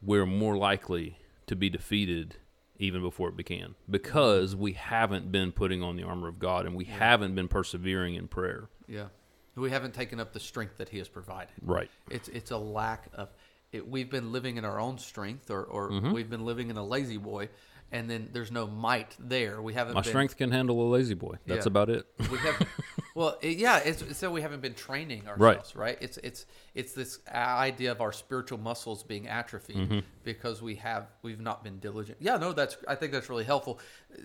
[0.01, 2.35] we're more likely to be defeated
[2.79, 6.75] even before it began because we haven't been putting on the armor of God and
[6.75, 9.07] we haven't been persevering in prayer Yeah.
[9.55, 11.49] We haven't taken up the strength that He has provided.
[11.61, 13.27] right It's it's a lack of.
[13.73, 16.11] It, we've been living in our own strength, or, or Mm-hmm.
[16.13, 17.49] we've been living in a La-Z-Boy,
[17.91, 19.61] and then there's no might there.
[19.61, 19.93] We haven't.
[19.93, 21.69] my been, strength can handle a La-Z-Boy that's Yeah.
[21.69, 22.67] about it We have.
[23.15, 23.77] well, it, yeah.
[23.79, 25.97] It's, it's so we haven't been training ourselves, right?
[26.01, 26.45] It's it's
[26.75, 29.99] it's this idea of our spiritual muscles being atrophied Mm-hmm.
[30.23, 32.17] because we have we've not been diligent.
[32.21, 33.79] Yeah, no, that's I think that's really helpful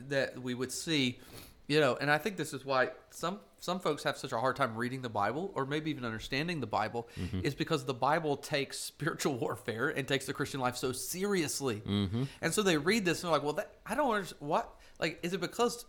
[0.08, 1.18] that we would see,
[1.66, 4.54] you know, and I think this is why some some folks have such a hard
[4.54, 7.40] time reading the Bible or maybe even understanding the Bible Mm-hmm.
[7.42, 12.24] is because the Bible takes spiritual warfare and takes the Christian life so seriously, Mm-hmm.
[12.42, 15.18] and so they read this and they're like, well, that, I don't understand what like
[15.22, 15.86] is it because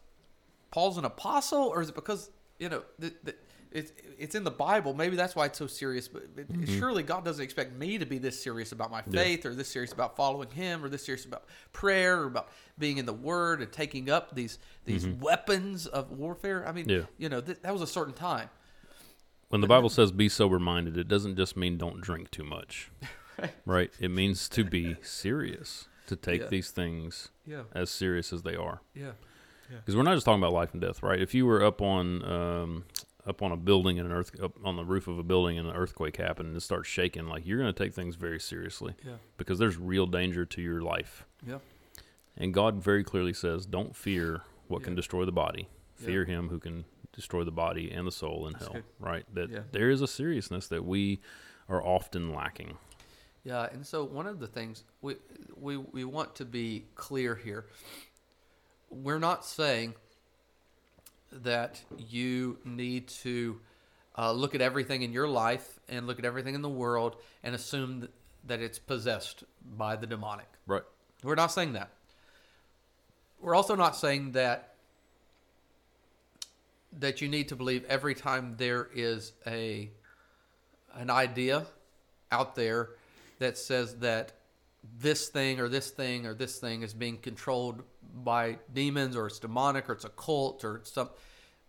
[0.72, 2.30] Paul's an apostle, or is it because
[2.60, 3.36] you know the, the,
[3.72, 4.94] it's it's in the Bible?
[4.94, 6.08] Maybe that's why it's so serious.
[6.08, 6.80] But, but mm-hmm.
[6.80, 9.92] surely God doesn't expect me to be this serious about my faith, or this serious
[9.92, 13.72] about following Him, or this serious about prayer, or about being in the Word and
[13.72, 15.20] taking up these these mm-hmm.
[15.22, 16.68] weapons of warfare.
[16.68, 17.02] I mean, Yeah.
[17.18, 18.50] you know, th- that was a certain time.
[19.50, 22.92] when the bible says be sober minded it doesn't just mean don't drink too much
[23.40, 23.52] Right.
[23.66, 26.48] right it means to be serious to take Yeah.
[26.48, 29.12] these things Yeah, as serious as they are yeah,
[29.70, 32.24] because we're not just talking about life and death right if you were up on
[32.24, 32.86] um,
[33.26, 35.68] up on a building and an earth up on the roof of a building and
[35.68, 38.94] an earthquake happened and it starts shaking like you're going to take things very seriously
[39.06, 41.58] yeah, because there's real danger to your life yeah,
[42.38, 45.68] and god very clearly says don't fear what can destroy the body
[46.00, 46.06] Yeah.
[46.06, 48.84] fear him who can destroy the body and the soul in That's hell good.
[49.00, 49.60] right that Yeah.
[49.72, 51.20] there is a seriousness that we
[51.68, 52.78] are often lacking
[53.44, 53.68] yeah.
[53.72, 55.16] And so one of the things we
[55.56, 57.68] we we want to be clear here.
[58.90, 59.96] We're not saying
[61.32, 63.60] that you need to
[64.18, 67.54] uh, look at everything in your life and look at everything in the world and
[67.54, 68.12] assume th-
[68.46, 69.44] that it's possessed
[69.78, 70.48] by the demonic.
[70.66, 70.84] right
[71.24, 71.90] We're not saying that.
[73.40, 74.74] We're also not saying that
[77.00, 79.90] that you need to believe every time there is a
[80.96, 81.66] an idea
[82.32, 82.90] out there
[83.40, 84.32] that says that
[85.00, 87.84] this thing or this thing or this thing is being controlled
[88.24, 91.10] by demons or it's demonic or it's a cult or it's some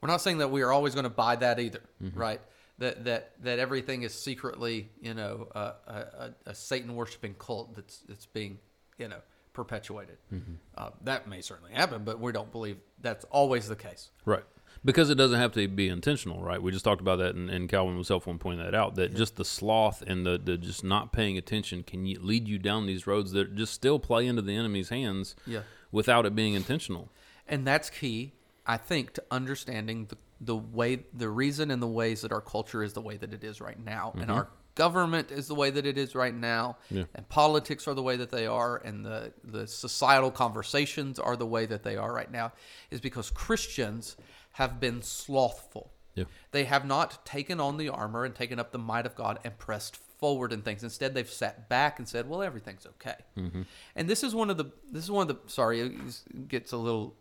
[0.01, 1.83] we're not saying that we are always going to buy that either
[2.15, 2.41] right?
[2.79, 7.99] That that that everything is secretly you know a, a, a- satan worshiping cult that's
[8.09, 8.59] that's being
[8.99, 9.21] you know
[9.53, 10.19] perpetuated.
[10.77, 14.11] Uh, that may certainly happen but we don't believe that's always the case.
[14.25, 14.45] Right.
[14.85, 16.63] Because it doesn't have to be intentional, right?
[16.63, 18.95] We just talked about that, and, and Calvin was helpful in pointing that out.
[18.95, 22.87] That just the sloth and the, the just not paying attention can lead you down
[22.87, 25.61] these roads that just still play into the enemy's hands Yeah.
[25.91, 27.11] without it being intentional.
[27.49, 28.33] and that's key
[28.67, 32.83] i think to understanding the, the way the reason and the ways that our culture
[32.83, 34.33] is the way that it is right now and mm-hmm.
[34.33, 37.05] our government is the way that it is right now Yeah.
[37.15, 41.47] and politics are the way that they are and the, the societal conversations are the
[41.47, 42.53] way that they are right now
[42.91, 44.17] is because christians
[44.59, 46.25] have been slothful Yeah.
[46.51, 49.57] they have not taken on the armor and taken up the might of God and
[49.59, 50.83] pressed forward in things.
[50.83, 53.63] Instead, they've sat back and said, "Well, everything's okay." Mm-hmm.
[53.95, 56.77] And this is one of the this is one of the sorry, it gets a
[56.77, 57.15] little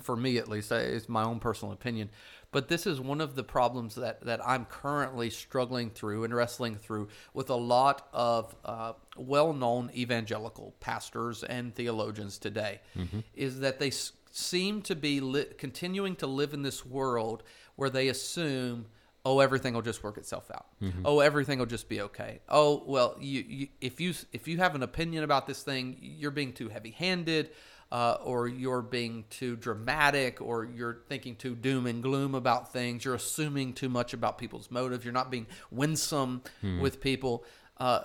[0.00, 2.08] for me at least, I- it's my own personal opinion,
[2.50, 6.76] but this is one of the problems that that I'm currently struggling through and wrestling
[6.76, 13.20] through with a lot of uh, well-known evangelical pastors and theologians today, mm-hmm.
[13.34, 13.90] is that they
[14.36, 17.42] seem to be li- continuing to live in this world
[17.76, 18.86] where they assume.
[19.26, 20.66] Oh, everything will just work itself out.
[21.02, 22.40] Oh, everything will just be okay.
[22.46, 26.30] Oh, well, you, you if you if you have an opinion about this thing, you're
[26.30, 27.50] being too heavy-handed
[27.90, 33.04] uh, or you're being too dramatic, or you're thinking too doom and gloom about things.
[33.04, 35.04] You're assuming too much about people's motives.
[35.04, 36.42] You're not being winsome
[36.80, 37.44] with people.
[37.78, 38.00] Uh,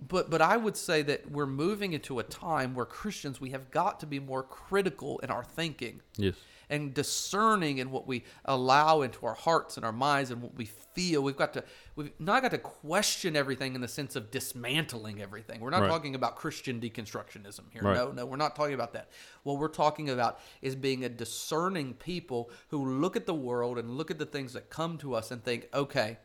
[0.00, 3.70] but but I would say that we're moving into a time where Christians we have
[3.70, 6.34] got to be more critical in our thinking Yes.
[6.70, 10.64] and discerning in what we allow into our hearts and our minds and what we
[10.66, 11.22] feel.
[11.22, 15.60] We've got to we've not got to question everything in the sense of dismantling everything.
[15.60, 15.88] We're not Right.
[15.88, 17.82] talking about Christian deconstructionism here.
[17.82, 17.96] Right.
[17.96, 19.08] No, no, we're not talking about that.
[19.44, 23.90] What we're talking about is being a discerning people who look at the world and
[23.90, 26.18] look at the things that come to us and think, okay,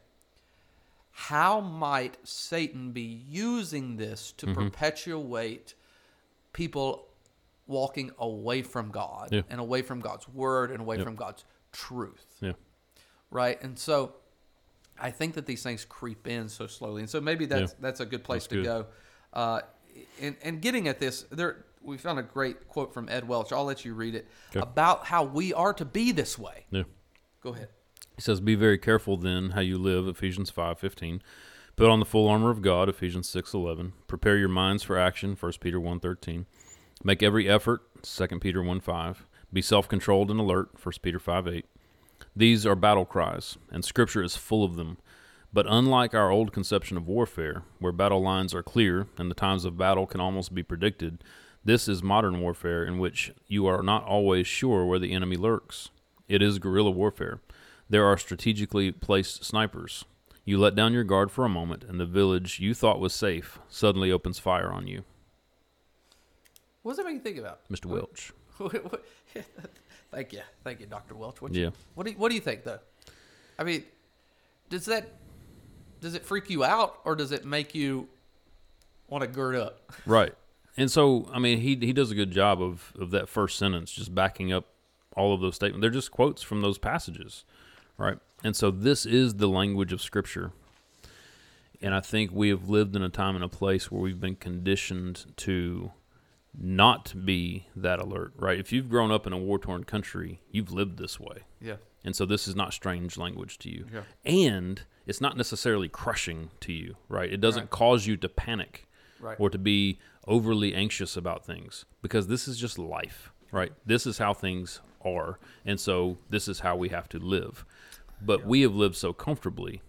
[1.20, 5.74] how might Satan be using this to perpetuate
[6.54, 7.08] people
[7.66, 9.42] walking away from God Yeah.
[9.50, 11.06] and away from God's word and away Yep.
[11.06, 12.38] from God's truth.
[12.40, 12.54] Yeah.
[13.32, 13.60] Right.
[13.64, 14.14] And so
[15.00, 17.02] I think that these things creep in so slowly.
[17.02, 17.78] And so maybe that's Yeah.
[17.80, 18.64] that's a good place That's to good.
[18.66, 18.86] go.
[19.34, 19.62] Uh,
[20.22, 23.52] and, and getting at this, there we found a great quote from Ed Welch.
[23.52, 24.60] I'll let you read it Okay.
[24.60, 26.68] about how we are to be this way.
[26.70, 26.84] Yeah.
[27.42, 27.70] Go ahead.
[28.18, 31.22] He says, "Be very careful then how you live." Ephesians five fifteen.
[31.78, 32.90] Put on the full armor of God.
[32.90, 33.94] Ephesians six eleven.
[34.08, 35.36] Prepare your minds for action.
[35.36, 36.48] First Peter one thirteen.
[37.04, 37.84] Make every effort.
[38.02, 39.28] Second Peter one five.
[39.54, 40.72] Be self controlled and alert.
[40.78, 41.68] First Peter five eight.
[42.36, 44.98] These are battle cries, and Scripture is full of them.
[45.54, 49.64] But unlike our old conception of warfare, where battle lines are clear and the times
[49.64, 51.24] of battle can almost be predicted,
[51.64, 55.90] this is modern warfare in which you are not always sure where the enemy lurks.
[56.28, 57.40] It is guerrilla warfare.
[57.90, 60.06] There are strategically placed snipers.
[60.46, 63.60] You let down your guard for a moment, and the village you thought was safe
[63.70, 65.04] suddenly opens fire on you.
[66.84, 67.68] What does that make you think about?
[67.70, 67.86] Mr.
[67.86, 68.32] Welch.
[70.12, 71.42] Thank you, thank you, Doctor Welch.
[71.42, 71.66] What Yeah.
[71.66, 72.80] you, what do you, what do you think though?
[73.60, 73.84] I mean,
[74.70, 75.10] does that
[76.00, 78.08] does it freak you out or does it make you
[79.10, 79.92] want to gird up?
[80.06, 80.34] Right.
[80.78, 83.92] And so, I mean, he he does a good job of, of that first sentence,
[83.92, 84.66] just backing up
[85.16, 85.82] all of those statements.
[85.82, 87.44] They're just quotes from those passages,
[87.98, 88.18] right?
[88.44, 90.52] And so, this is the language of Scripture.
[91.82, 94.36] And I think we have lived in a time and a place where we've been
[94.36, 95.92] conditioned to
[96.60, 98.60] not be that alert, right?
[98.60, 101.44] If you've grown up in a war torn country, you've lived this way.
[101.62, 103.86] Yeah, And so this is not strange language to you.
[103.94, 104.02] Yeah.
[104.26, 107.32] And it's not necessarily crushing to you, right?
[107.32, 107.70] It doesn't Right.
[107.70, 108.88] cause you to panic
[109.20, 109.40] right.
[109.40, 113.72] or to be overly anxious about things because this is just life, right?
[113.86, 115.38] This is how things are.
[115.64, 117.66] And so this is how we have to live.
[118.22, 119.82] But we have lived so comfortably,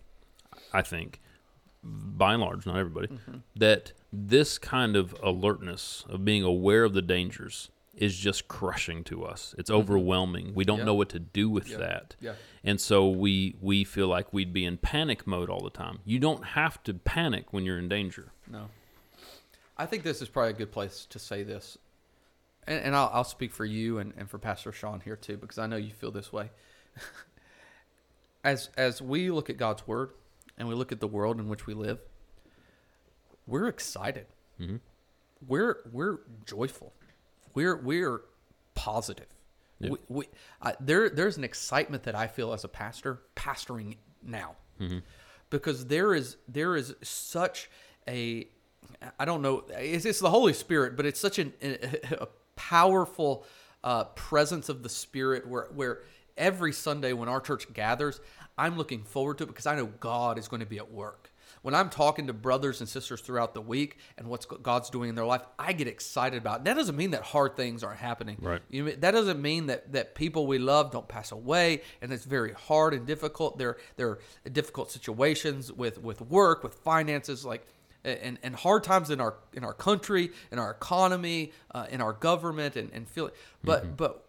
[0.72, 1.20] I think,
[1.82, 3.38] by and large, not everybody, Mm-hmm.
[3.56, 9.24] that this kind of alertness of being aware of the dangers is just crushing to
[9.24, 9.54] us.
[9.58, 10.54] It's overwhelming.
[10.54, 10.80] We don't Mm-hmm.
[10.82, 10.84] Yeah.
[10.86, 11.78] know what to do with Yeah.
[11.78, 12.16] that.
[12.20, 12.34] Yeah.
[12.64, 15.98] And so we we feel like we'd be in panic mode all the time.
[16.04, 18.32] You don't have to panic when you're in danger.
[18.46, 18.68] No.
[19.76, 21.78] I think this is probably a good place to say this.
[22.66, 25.58] And, and I'll, I'll speak for you and, and for Pastor Sean here too, because
[25.58, 26.50] I know you feel this way.
[28.44, 30.10] as as we look at God's word
[30.56, 31.98] and we look at the world in which we live,
[33.46, 34.26] we're excited.
[34.60, 34.80] Mhm.
[35.46, 36.92] We're we're joyful.
[37.54, 38.22] We're we're
[38.74, 39.26] positive.
[39.80, 39.90] Yeah.
[39.90, 40.28] We, we,
[40.60, 44.56] I, there there's an excitement that I feel as a pastor pastoring now
[45.50, 47.70] because there is there is such
[48.08, 48.48] a
[49.18, 53.44] I don't know it's, it's the Holy Spirit, but it's such an, a, powerful
[53.84, 56.02] uh, presence of the Spirit where where
[56.38, 58.20] every Sunday when our church gathers,
[58.56, 61.32] I'm looking forward to it because I know God is going to be at work.
[61.62, 65.14] When I'm talking to brothers and sisters throughout the week and what God's doing in
[65.14, 66.60] their life, I get excited about.
[66.60, 66.64] It.
[66.64, 68.36] That doesn't mean that hard things aren't happening.
[68.40, 68.62] Right.
[68.70, 72.24] You know, that doesn't mean that that people we love don't pass away, and it's
[72.24, 73.58] very hard and difficult.
[73.58, 74.18] There there are
[74.50, 77.66] difficult situations with with work, with finances, like
[78.04, 82.12] and, and hard times in our in our country, in our economy, uh, in our
[82.12, 83.30] government, and and feel.
[83.64, 84.27] But but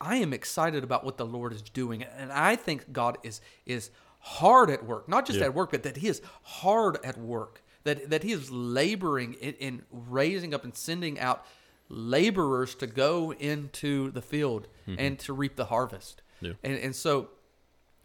[0.00, 3.90] I am excited about what the Lord is doing, and I think God is is
[4.20, 5.46] hard at work, not just Yeah.
[5.46, 7.62] at work, but that He is hard at work.
[7.84, 11.44] That that He is laboring in, in raising up and sending out
[11.88, 14.98] laborers to go into the field mm-hmm.
[14.98, 16.22] and to reap the harvest.
[16.40, 16.52] Yeah.
[16.62, 17.30] And and so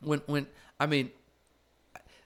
[0.02, 0.48] when when
[0.80, 1.12] I mean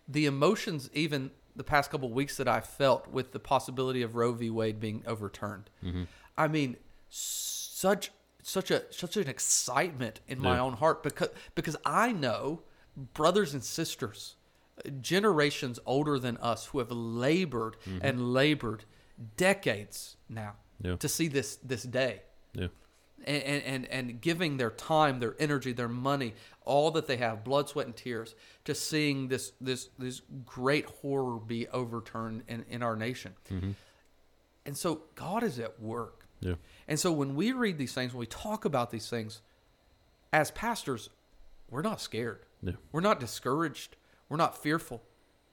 [0.07, 4.15] the emotions even the past couple of weeks that I felt with the possibility of
[4.15, 4.49] Roe v.
[4.49, 5.69] Wade being overturned.
[5.83, 6.03] Mm-hmm.
[6.37, 6.77] I mean,
[7.09, 10.61] such such a such an excitement in my Yeah.
[10.61, 12.61] own heart because because I know
[13.13, 14.35] brothers and sisters,
[15.01, 17.99] generations older than us who have labored mm-hmm.
[18.01, 18.85] and labored
[19.37, 20.95] decades now Yeah.
[20.97, 22.21] to see this this day
[22.53, 22.67] Yeah.
[23.25, 26.33] and, and, and, and giving their time, their energy, their money,
[26.63, 28.35] all that they have, blood, sweat, and tears,
[28.65, 33.33] to seeing this this this great horror be overturned in, in our nation.
[33.51, 33.71] Mm-hmm.
[34.65, 36.25] And so God is at work.
[36.41, 36.55] Yeah.
[36.89, 39.41] And so when we read these things, when we talk about these things,
[40.33, 41.09] as pastors,
[41.69, 42.39] we're not scared.
[42.61, 42.73] Yeah.
[42.91, 43.95] We're not discouraged.
[44.27, 45.03] We're not fearful.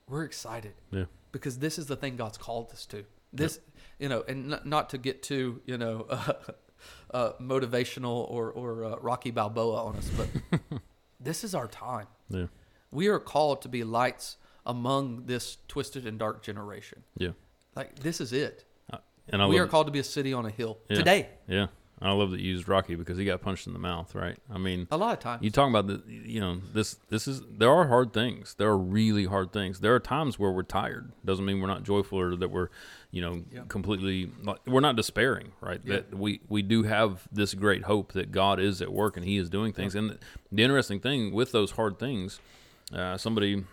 [0.08, 1.04] We're excited Yeah.
[1.32, 3.04] because this is the thing God's called us to.
[3.32, 3.60] This,
[3.98, 6.32] you know, and not, not to get too, you know, uh,
[7.12, 10.60] uh, motivational or or uh, Rocky Balboa on us, but
[11.20, 12.06] this is our time.
[12.30, 12.46] Yeah.
[12.90, 17.02] We are called to be lights among this twisted and dark generation.
[17.18, 17.30] Yeah.
[17.74, 18.64] Like this is it.
[19.28, 20.96] And I we are called to be a city on a hill Yeah.
[20.96, 21.28] today.
[21.48, 21.66] Yeah.
[22.00, 24.36] I love that you used Rocky because he got punched in the mouth, right?
[24.52, 25.42] I mean, A lot of times.
[25.42, 28.54] you talking about the, you know, this, this is, there are hard things.
[28.58, 29.80] There are really hard things.
[29.80, 31.10] There are times where we're tired.
[31.24, 32.68] Doesn't mean we're not joyful or that we're,
[33.12, 33.62] you know, Yeah.
[33.68, 34.30] completely,
[34.66, 35.80] we're not despairing, right?
[35.84, 35.94] Yeah.
[35.96, 39.38] That we, we do have this great hope that God is at work and he
[39.38, 39.94] is doing things.
[39.94, 40.18] And
[40.52, 42.40] the interesting thing with those hard things,
[42.92, 43.64] uh, somebody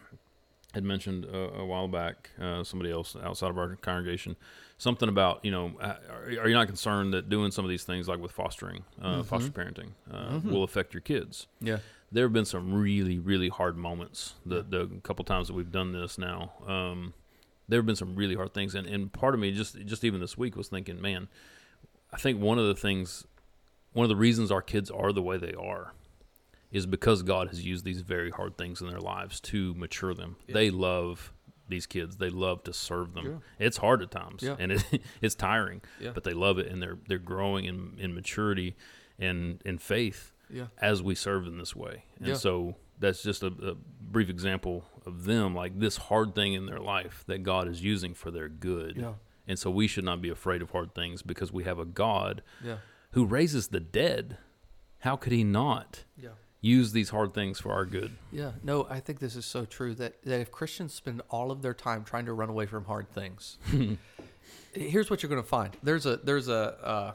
[0.74, 4.36] had mentioned a, a while back, uh, somebody else outside of our congregation,
[4.78, 7.84] something about you know, uh, are, are you not concerned that doing some of these
[7.84, 11.48] things like with fostering, uh, foster parenting, uh, will affect your kids?
[11.62, 11.78] yeah.
[12.12, 14.36] There have been some really, really hard moments.
[14.46, 17.16] The the couple times that we've done this now, um,
[17.68, 20.20] there have been some really hard things, and, and part of me just just even
[20.20, 21.28] this week was thinking, man,
[22.12, 23.26] I think one of the things,
[23.94, 25.94] one of the reasons our kids are the way they are,
[26.74, 30.36] is because God has used these very hard things in their lives to mature them.
[30.48, 30.54] Yeah.
[30.56, 31.32] They love
[31.70, 32.18] these kids.
[32.18, 33.26] They love to serve them.
[33.60, 33.66] Yeah.
[33.68, 34.58] It's hard at times, Yeah.
[34.60, 34.84] and it,
[35.22, 35.82] it's tiring,
[36.14, 38.76] but they love it, and they're they're growing in, in maturity
[39.18, 40.34] and in faith
[40.82, 42.04] as we serve in this way.
[42.20, 46.66] And so that's just a, a brief example of them, like this hard thing in
[46.66, 48.98] their life that God is using for their good.
[48.98, 49.14] Yeah.
[49.48, 52.42] And so we should not be afraid of hard things because we have a God
[53.12, 54.38] who raises the dead.
[55.00, 56.30] How could he not Yeah.
[56.64, 58.14] Use these hard things for our good?
[58.32, 61.62] Yeah, no, I think this is so true that, that if Christians spend all of
[61.62, 63.58] their time trying to run away from hard things,
[64.74, 65.76] here's what you're going to find.
[65.84, 66.54] There's a there's a
[66.84, 67.12] uh,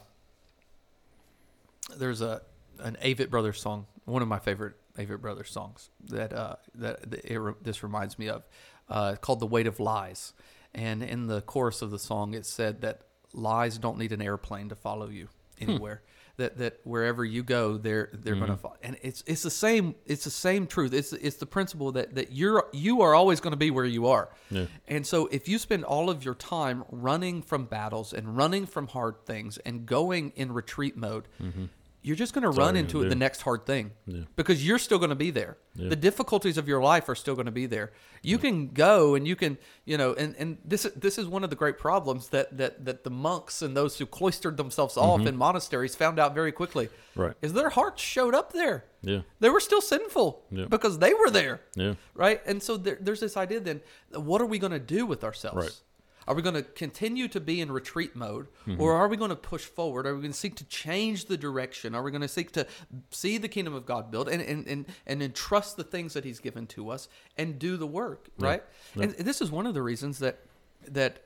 [1.96, 2.42] there's a
[2.78, 7.24] an Avett Brothers song, one of my favorite Avett Brothers songs that uh, that, that
[7.24, 8.46] it, this reminds me of,
[8.90, 10.34] uh, called "The Weight of Lies,"
[10.74, 13.00] and in the chorus of the song, it said that
[13.32, 15.28] lies don't need an airplane to follow you
[15.58, 16.02] anywhere.
[16.38, 18.62] That, that wherever you go, they're they're going to mm-hmm.
[18.62, 20.92] follow, and it's it's the same it's the same truth.
[20.94, 24.06] It's it's the principle that, that you're you are always going to be where you
[24.06, 24.66] are, Yeah.
[24.86, 28.86] and so if you spend all of your time running from battles and running from
[28.86, 31.64] hard things and going in retreat mode, mm-hmm.
[32.02, 34.20] You're just going to run into the next hard thing Yeah.
[34.36, 35.56] because you're still going to be there.
[35.74, 35.88] Yeah.
[35.90, 37.92] The difficulties of your life are still going to be there.
[38.22, 41.50] You can go and you can, you know, and, and this this is one of
[41.50, 45.36] the great problems that that that the monks and those who cloistered themselves off in
[45.36, 46.86] monasteries found out very quickly.
[46.86, 47.20] Mm-hmm.
[47.22, 47.34] Right.
[47.42, 48.84] Is their hearts showed up there.
[49.02, 49.20] Yeah.
[49.40, 50.66] They were still sinful Yeah.
[50.68, 51.94] because they were there Yeah.
[52.14, 52.40] right?
[52.46, 53.80] And so there, there's this idea then,
[54.14, 55.56] what are we going to do with ourselves?
[55.56, 55.80] Right.
[56.28, 58.80] Are we going to continue to be in retreat mode, Mm-hmm.
[58.80, 60.06] or are we going to push forward?
[60.06, 61.94] Are we going to seek to change the direction?
[61.94, 62.66] Are we going to seek to
[63.10, 66.38] see the kingdom of God build and and, and, and entrust the things that He's
[66.38, 67.08] given to us
[67.38, 68.62] and do the work, right?
[68.94, 70.38] And this is one of the reasons that
[70.86, 71.22] that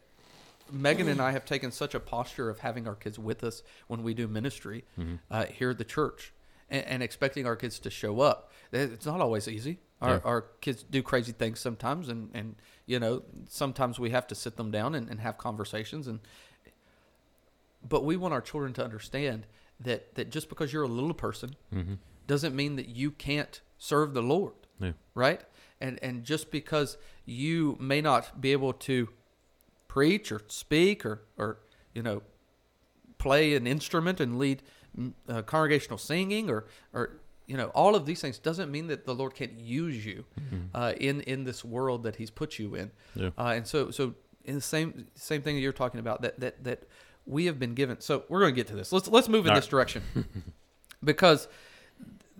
[0.70, 4.02] Megan and I have taken such a posture of having our kids with us when
[4.02, 5.16] we do ministry Mm-hmm.
[5.30, 6.32] uh, here at the church
[6.70, 8.52] and, and expecting our kids to show up.
[8.72, 9.80] It's not always easy.
[10.02, 10.20] Our, Yeah.
[10.24, 14.56] our kids do crazy things sometimes, and, and you know sometimes we have to sit
[14.56, 16.08] them down and, and have conversations.
[16.08, 16.20] And
[17.88, 19.46] but we want our children to understand
[19.80, 21.94] that that just because you're a little person Mm-hmm.
[22.26, 24.92] doesn't mean that you can't serve the Lord Yeah.
[25.14, 25.40] right?
[25.80, 29.08] And and just because you may not be able to
[29.88, 31.58] preach or speak or or
[31.94, 32.22] you know
[33.18, 34.62] play an instrument and lead
[34.98, 39.04] mm, uh, congregational singing or or you know all of these things doesn't mean that
[39.06, 40.24] the Lord can't use you
[40.74, 42.90] uh, in in this world that He's put you in.
[43.14, 43.30] Yeah.
[43.38, 44.14] Uh, and so so
[44.44, 46.84] in the same same thing that you're talking about that that that
[47.26, 48.00] we have been given.
[48.00, 48.92] So we're going to get to this.
[48.92, 49.70] Let's let's move in All this right.
[49.70, 50.02] direction
[51.04, 51.48] because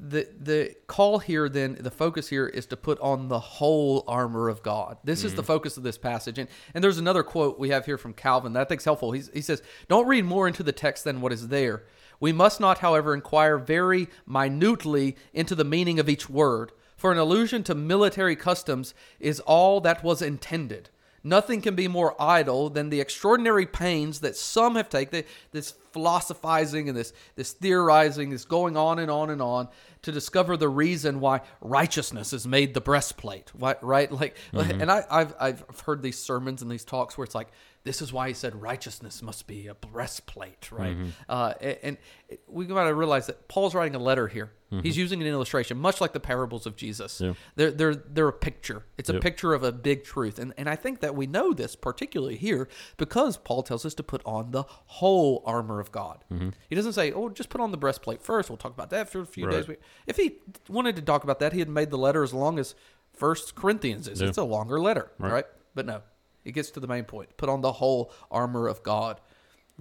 [0.05, 4.49] the the call here then the focus here is to put on the whole armor
[4.49, 4.99] of God.
[5.05, 6.39] This is the focus of this passage.
[6.39, 9.13] And and there's another quote we have here from Calvin that I think is helpful.
[9.13, 11.85] He's, he says, "Don't read more into the text than what is there.
[12.23, 17.19] We must not, however, inquire very minutely into the meaning of each word, for an
[17.19, 20.89] allusion to military customs is all that was intended."
[21.25, 26.89] Nothing can be more idle than the extraordinary pains that some have taken, this philosophizing
[26.89, 29.69] and this, this theorizing, this going on and on and on
[30.03, 33.53] to discover the reason why righteousness is made the breastplate.
[33.55, 34.11] Why, right?
[34.11, 34.81] Like, mm-hmm.
[34.81, 37.53] and I, I've, I've heard these sermons and these talks where it's like,
[37.85, 40.97] this is why he said righteousness must be a breastplate, right?
[40.97, 41.09] Mm-hmm.
[41.29, 44.53] Uh, and, and we got to realize that Paul's writing a letter here.
[44.73, 44.83] Mm-hmm.
[44.85, 47.21] He's using an illustration, much like the parables of Jesus.
[47.21, 47.35] Yeah.
[47.57, 48.85] They're, they're, they're a picture.
[48.97, 49.23] It's a Yep.
[49.23, 50.39] picture of a big truth.
[50.39, 54.03] And, and I think that we know this particularly here because Paul tells us to
[54.03, 56.25] put on the whole armor of God.
[56.33, 56.51] Mm-hmm.
[56.71, 58.49] He doesn't say, oh, just put on the breastplate first.
[58.49, 59.67] We'll talk about that for a few Right.
[59.67, 59.77] days.
[60.07, 60.37] If he
[60.69, 62.75] wanted to talk about that, he had made the letter as long as
[63.13, 64.23] First Corinthians is.
[64.23, 64.29] Yeah.
[64.29, 65.33] It's a longer letter, Right.
[65.33, 65.45] right?
[65.75, 66.03] But no,
[66.45, 67.37] it gets to the main point.
[67.37, 69.21] Put on the whole armor of God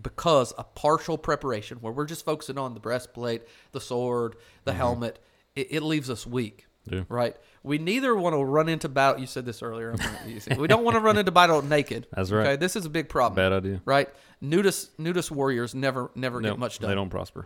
[0.02, 4.78] because a partial preparation where we're just focusing on the breastplate, the sword, the mm-hmm.
[4.78, 5.20] helmet,
[5.56, 6.68] it, it leaves us weak.
[6.86, 7.04] Yeah.
[7.10, 7.36] right?
[7.62, 9.22] We neither want to run into battle.
[9.22, 9.92] You said this earlier.
[9.92, 10.58] I'm gonna use it.
[10.58, 12.08] We don't want to run into battle naked.
[12.16, 12.48] That's right.
[12.48, 13.82] Okay, this is a big problem, Bad idea.
[13.86, 14.10] right?
[14.42, 16.90] Nudist nudist warriors never never No, get much done.
[16.90, 17.46] they don't prosper.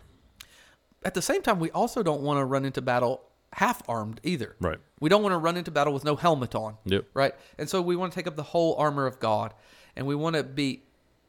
[1.03, 3.23] At the same time, we also don't want to run into battle
[3.55, 4.55] half armed either.
[4.59, 4.77] Right.
[4.99, 6.77] We don't want to run into battle with no helmet on.
[6.85, 7.05] Yep.
[7.13, 7.33] Right.
[7.57, 9.53] And so we want to take up the whole armor of God,
[9.95, 10.83] and we want to be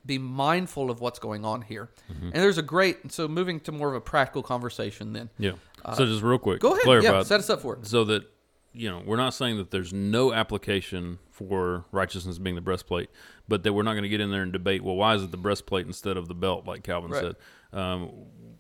[0.05, 1.89] be mindful of what's going on here.
[2.12, 2.27] Mm-hmm.
[2.27, 3.11] And there's a great.
[3.11, 5.31] So moving to more of a practical conversation, then.
[5.39, 5.53] Yeah.
[5.95, 6.85] so just real quick, Uh, Go ahead.
[6.85, 7.87] clarify Yeah, set us up for it.
[7.87, 8.22] so that
[8.72, 13.11] you know we're not saying that there's no application for righteousness being the breastplate,
[13.49, 14.83] but that we're not going to get in there and debate.
[14.83, 17.22] Well, why is it the breastplate instead of the belt, like Calvin Right.
[17.22, 17.37] said?
[17.79, 18.11] Um,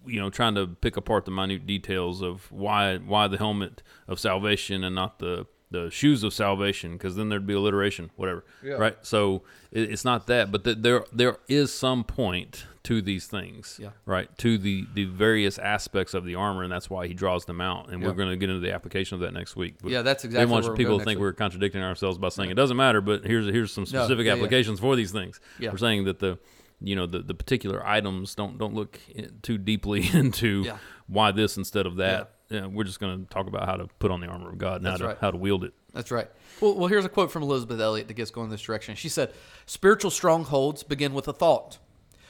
[0.06, 4.18] you know, trying to pick apart the minute details of why why the helmet of
[4.18, 8.44] salvation and not the the shoes of salvation, because then there'd be alliteration, whatever.
[8.62, 8.74] Yeah.
[8.74, 8.96] Right.
[9.02, 9.42] So
[9.72, 13.88] it, it's not that, but that there there is some point to these things Yeah.
[14.04, 17.60] right to the the various aspects of the armor and that's why he draws them
[17.60, 18.06] out and Yeah.
[18.06, 20.42] we're going to get into the application of that next week but Yeah, that's exactly
[20.54, 23.24] didn't want people to think next we're contradicting ourselves by saying it doesn't matter but
[23.24, 24.34] here's here's some specific yeah.
[24.34, 25.72] applications for these things Yeah.
[25.72, 26.38] we're saying that the
[26.80, 30.78] you know the, the particular items don't don't look in- too deeply into Yeah.
[31.06, 32.66] why this instead of that yeah.
[32.66, 34.86] we're just going to talk about how to put on the armor of god and
[34.86, 35.18] how to, right.
[35.20, 36.28] how to wield it That's right.
[36.60, 38.96] Well, well, here's a quote from Elisabeth Elliot that gets going in this direction.
[38.96, 39.32] She said,
[39.64, 41.78] "Spiritual strongholds begin with a thought.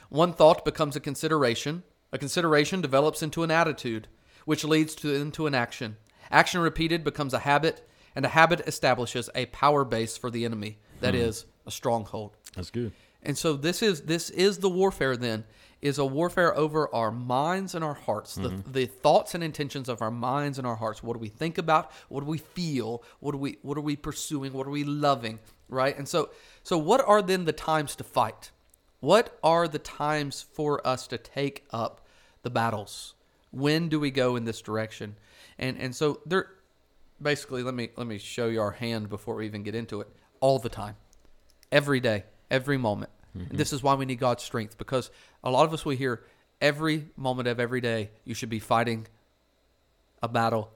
[0.08, 1.82] One thought becomes a consideration.
[2.12, 4.06] A consideration develops into an attitude,
[4.44, 5.96] which leads to into an action.
[6.30, 10.78] Action repeated becomes a habit, and a habit establishes a power base for the enemy.
[11.00, 11.20] That hmm.
[11.20, 12.92] is a stronghold." that's good
[13.26, 15.44] And so this is this is the warfare then
[15.82, 18.36] is a warfare over our minds and our hearts.
[18.36, 18.72] The mm-hmm.
[18.72, 21.02] the thoughts and intentions of our minds and our hearts.
[21.02, 21.90] What do we think about?
[22.08, 23.02] What do we feel?
[23.18, 24.52] What do we what are we pursuing?
[24.52, 25.40] What are we loving?
[25.68, 25.98] Right?
[25.98, 26.30] And so
[26.62, 28.52] so what are then the times to fight?
[29.00, 32.06] What are the times for us to take up
[32.42, 33.14] the battles?
[33.50, 35.16] When do we go in this direction?
[35.58, 36.52] And and so there
[37.20, 40.08] basically let me let me show you our hand before we even get into it.
[40.38, 40.94] All the time
[41.72, 43.10] every day, every moment.
[43.40, 45.10] And this is why we need God's strength because
[45.44, 46.22] a lot of us we hear
[46.60, 49.06] every moment of every day you should be fighting
[50.22, 50.70] a battle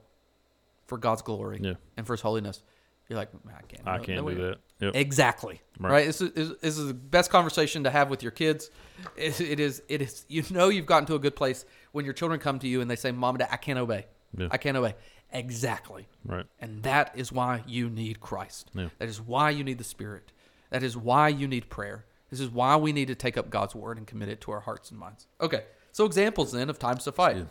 [0.85, 1.73] for God's glory Yeah.
[1.97, 2.61] and for His holiness.
[3.09, 3.87] You're like, I can't.
[3.87, 4.95] i no- can't no do that yep.
[4.95, 5.61] Exactly.
[5.79, 5.91] Right.
[5.91, 6.05] Right.
[6.05, 8.69] This, is, is, this is the best conversation to have with your kids.
[9.17, 9.81] It, it is.
[9.89, 10.25] It is.
[10.29, 12.89] You know you've gotten to a good place when your children come to you and
[12.89, 14.05] they say, "Mom and Dad, I can't obey.
[14.37, 14.47] Yeah.
[14.51, 14.95] I can't obey."
[15.33, 16.07] Exactly.
[16.25, 18.69] right And that is why you need Christ.
[18.73, 18.89] Yeah.
[18.99, 20.31] That is why you need the Spirit.
[20.69, 22.05] That is why you need prayer.
[22.31, 24.61] This is why we need to take up God's word and commit it to our
[24.61, 25.27] hearts and minds.
[25.39, 25.65] Okay.
[25.91, 27.45] So examples then of times to fight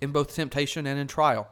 [0.00, 1.48] in both temptation and in trial.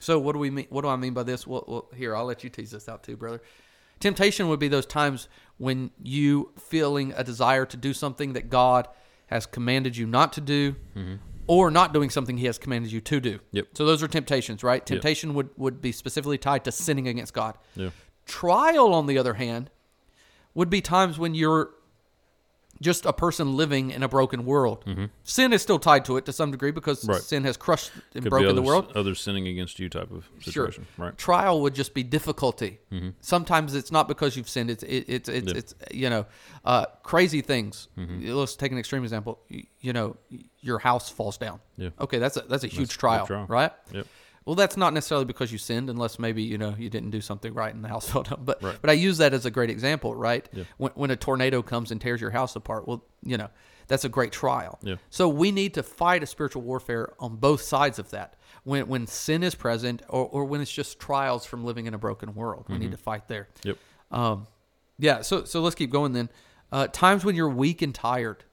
[0.00, 0.66] So what do we mean?
[0.68, 1.46] What do I mean by this?
[1.46, 3.40] Well, well, here I'll let you tease this out too, brother.
[3.98, 5.28] Temptation would be those times
[5.58, 8.88] when you feeling a desire to do something that God
[9.26, 11.16] has commanded you not to do, mm-hmm.
[11.46, 13.40] or not doing something He has commanded you to do.
[13.52, 13.68] Yep.
[13.74, 14.84] So those are temptations, right?
[14.84, 17.56] Temptation would would be specifically tied to sinning against God.
[17.74, 17.90] yeah
[18.26, 19.70] Trial, on the other hand,
[20.54, 21.70] would be times when you're
[22.82, 24.82] just a person living in a broken world.
[25.22, 27.10] Sin is still tied to it to some degree because Mm-hmm.
[27.12, 27.20] Right.
[27.20, 28.90] sin has crushed and Could broken the world.
[28.94, 32.78] others sinning against you type of situation right Trial would just be difficulty.
[32.90, 33.10] Mm-hmm.
[33.20, 34.70] Sometimes it's not because you've sinned.
[34.70, 35.58] It's it, it's it's, Yeah.
[35.58, 36.26] it's you know
[36.64, 37.88] uh, crazy things.
[37.98, 38.32] Mm-hmm.
[38.32, 39.40] Let's take an extreme example.
[39.48, 40.16] You, you know,
[40.60, 41.60] your house falls down.
[41.76, 41.90] Yeah.
[42.00, 43.44] Okay, that's a that's a huge That's trial, trial.
[43.46, 43.72] right?
[43.92, 44.06] Yep.
[44.46, 47.52] Well, that's not necessarily because you sinned, unless maybe you know you didn't do something
[47.54, 48.28] right in the household.
[48.44, 48.76] But Right.
[48.80, 50.48] but I use that as a great example, right?
[50.52, 50.64] Yeah.
[50.78, 53.48] When when a tornado comes and tears your house apart, well, you know
[53.86, 54.78] that's a great trial.
[54.82, 54.96] Yeah.
[55.10, 58.36] So we need to fight a spiritual warfare on both sides of that.
[58.64, 61.98] When when sin is present, or or when it's just trials from living in a
[61.98, 62.82] broken world, we Mm-hmm.
[62.84, 63.48] need to fight there.
[63.62, 63.76] yep
[64.10, 64.46] Um,
[64.98, 65.20] yeah.
[65.22, 66.28] So so let's keep going then.
[66.72, 68.44] Uh, times when you're weak and tired.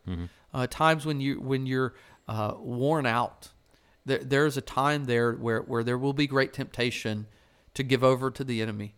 [0.54, 1.94] Uh, times when you when you're
[2.28, 3.50] uh, worn out.
[4.08, 7.28] There, there's a time there where where there will be great temptation
[7.74, 8.96] to give over to the enemy,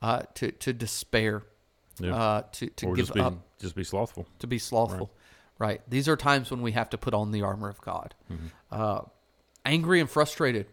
[0.00, 1.42] uh, to to despair,
[1.98, 2.14] Yeah.
[2.16, 5.10] uh, to to or give just be up, just be slothful to be slothful.
[5.58, 5.80] Right.
[5.88, 8.14] These are times when we have to put on the armor of God.
[8.70, 9.02] Uh,
[9.64, 10.66] angry and frustrated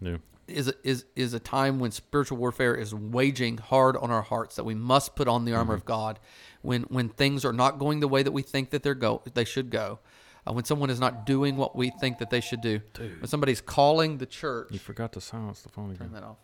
[0.00, 0.16] yeah
[0.46, 4.56] is a, is is a time when spiritual warfare is waging hard on our hearts
[4.56, 6.18] that we must put on the armor of God
[6.62, 9.44] when when things are not going the way that we think that they're go they
[9.44, 9.98] should go
[10.46, 13.60] uh, when someone is not doing what we think that they should do when somebody's
[13.60, 16.06] calling the church you forgot to silence the phone again.
[16.08, 16.36] turn that off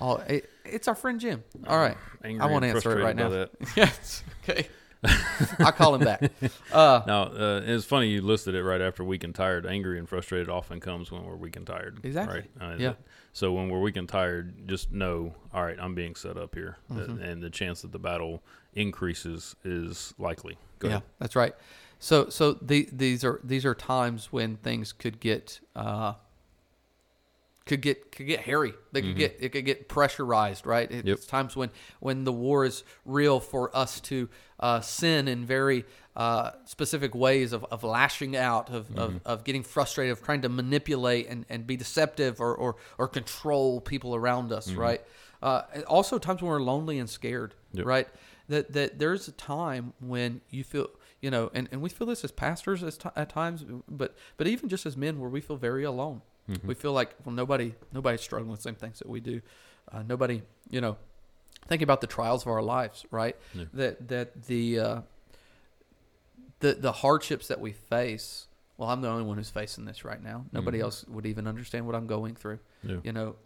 [0.00, 3.28] oh it, it's our friend Jim all right angry I won't answer it right now
[3.30, 4.68] by yes okay
[5.60, 6.22] I'll call him back
[6.72, 9.64] uh, Now, uh, it's funny you listed it right after weak and tired.
[9.64, 12.00] Angry and frustrated often comes when we're weak and tired.
[12.02, 12.42] Exactly.
[12.60, 12.72] Right?
[12.72, 12.94] Uh, Yeah.
[13.32, 16.78] So when we're weak and tired, just know, all right, I'm being set up here,
[16.90, 17.22] Uh, Mm-hmm.
[17.22, 18.42] and the chance that the battle
[18.74, 20.58] increases is likely.
[20.80, 21.06] Go yeah, ahead.
[21.20, 21.54] that's right.
[21.98, 26.14] So so the, these are these are times when things could get uh,
[27.66, 28.72] could get could get hairy.
[28.92, 30.90] They could get it could get pressurized, right?
[30.90, 31.18] It's Yep.
[31.28, 31.70] times when
[32.00, 34.28] when the war is real for us to
[34.60, 35.84] uh, sin in very
[36.16, 40.48] uh, specific ways of, of lashing out, of, of, of getting frustrated, of trying to
[40.48, 45.00] manipulate and, and be deceptive or, or, or control people around us, right?
[45.40, 47.86] Uh, also times when we're lonely and scared, Yep.
[47.86, 48.08] right?
[48.48, 50.88] That that there's a time when you feel
[51.20, 54.46] you know, and, and we feel this as pastors as ti at times, but but
[54.46, 56.22] even just as men, where we feel very alone.
[56.64, 59.42] We feel like well, nobody nobody's struggling with the same things that we do.
[59.92, 60.40] Uh, nobody,
[60.70, 60.96] you know,
[61.66, 63.36] think about the trials of our lives, right?
[63.54, 63.64] Yeah.
[63.74, 65.00] That that the uh,
[66.60, 68.46] the the hardships that we face.
[68.76, 70.44] Well, I'm the only one who's facing this right now.
[70.52, 70.82] Nobody Mhm.
[70.82, 72.60] else would even understand what I'm going through.
[72.84, 72.98] Yeah.
[73.02, 73.36] You know,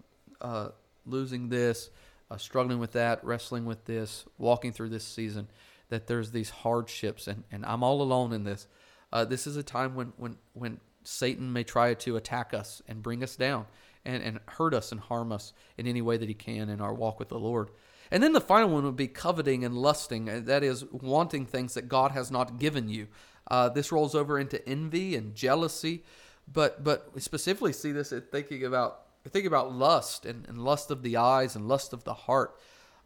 [0.40, 0.68] uh,
[1.06, 1.90] losing this,
[2.30, 5.48] uh, struggling with that, wrestling with this, walking through this season.
[5.92, 8.66] That there's these hardships, and, and I'm all alone in this.
[9.12, 13.02] Uh, this is a time when when when Satan may try to attack us and
[13.02, 13.66] bring us down
[14.06, 16.94] and, and hurt us and harm us in any way that he can in our
[16.94, 17.68] walk with the Lord.
[18.10, 20.44] And then the final one would be coveting and lusting.
[20.46, 23.08] That is wanting things that God has not given you.
[23.50, 26.04] Uh, this rolls over into envy and jealousy,
[26.50, 30.90] but but we specifically see this at thinking about thinking about lust and, and lust
[30.90, 32.58] of the eyes and lust of the heart.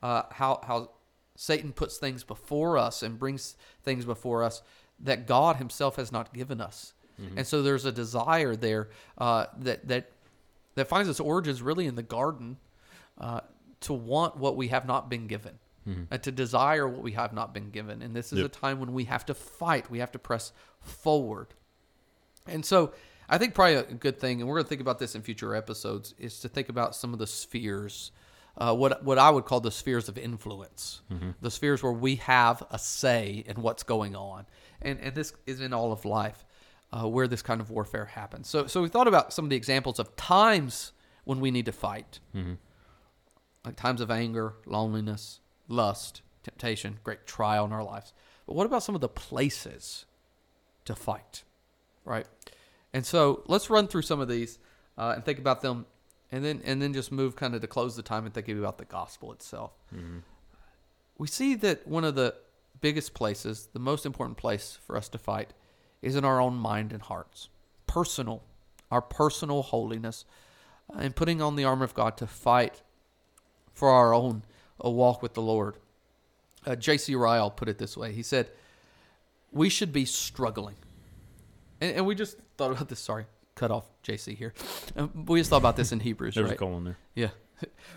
[0.03, 0.91] Uh, how how
[1.37, 4.63] Satan puts things before us and brings things before us
[4.99, 6.95] that God Himself has not given us.
[7.37, 10.11] And so there's a desire there uh, that that
[10.75, 12.59] that finds its origins really in the garden
[13.19, 13.41] uh,
[13.81, 15.59] to want what we have not been given,
[16.11, 18.03] and to desire what we have not been given.
[18.03, 18.47] And this is Yep.
[18.47, 19.89] a time when we have to fight.
[19.91, 21.49] We have to press forward.
[22.47, 22.93] And so
[23.29, 25.55] I think probably a good thing, and we're going to think about this in future
[25.55, 28.11] episodes, is to think about some of the spheres,
[28.59, 31.03] uh, what what I would call the spheres of influence,
[31.41, 34.47] the spheres where we have a say in what's going on,
[34.83, 36.45] and and this is in all of life,
[36.93, 38.49] uh, where this kind of warfare happens.
[38.49, 40.93] So so we thought about some of the examples of times
[41.25, 42.21] when we need to fight,
[43.65, 48.13] like times of anger, loneliness, lust, temptation, great trial in our lives.
[48.47, 50.07] But what about some of the places
[50.85, 51.43] to fight?
[52.05, 52.27] right?
[52.95, 54.61] And so let's run through some of these
[54.97, 55.85] uh, and think about them,
[56.33, 58.79] and then and then just move kind of to close the time and thinking about
[58.79, 59.73] the gospel itself.
[61.19, 62.35] We see that one of the
[62.81, 65.55] biggest places, the most important place for us to fight,
[66.03, 67.49] is in our own mind and hearts,
[67.87, 68.43] personal,
[68.91, 70.25] our personal holiness,
[70.95, 72.83] uh, and putting on the armor of God to fight
[73.73, 74.43] for our own
[74.79, 75.77] a walk with the Lord.
[76.67, 77.15] Uh, J.C.
[77.15, 78.13] Ryle put it this way.
[78.13, 78.51] He said,
[79.53, 80.77] "We should be struggling."
[81.81, 83.01] And, and we just thought about this.
[83.01, 84.55] Sorry, cut off JC here.
[84.95, 86.55] Um, we just thought about this in Hebrews, There's right?
[86.55, 86.99] a colon there.
[87.15, 87.31] Yeah.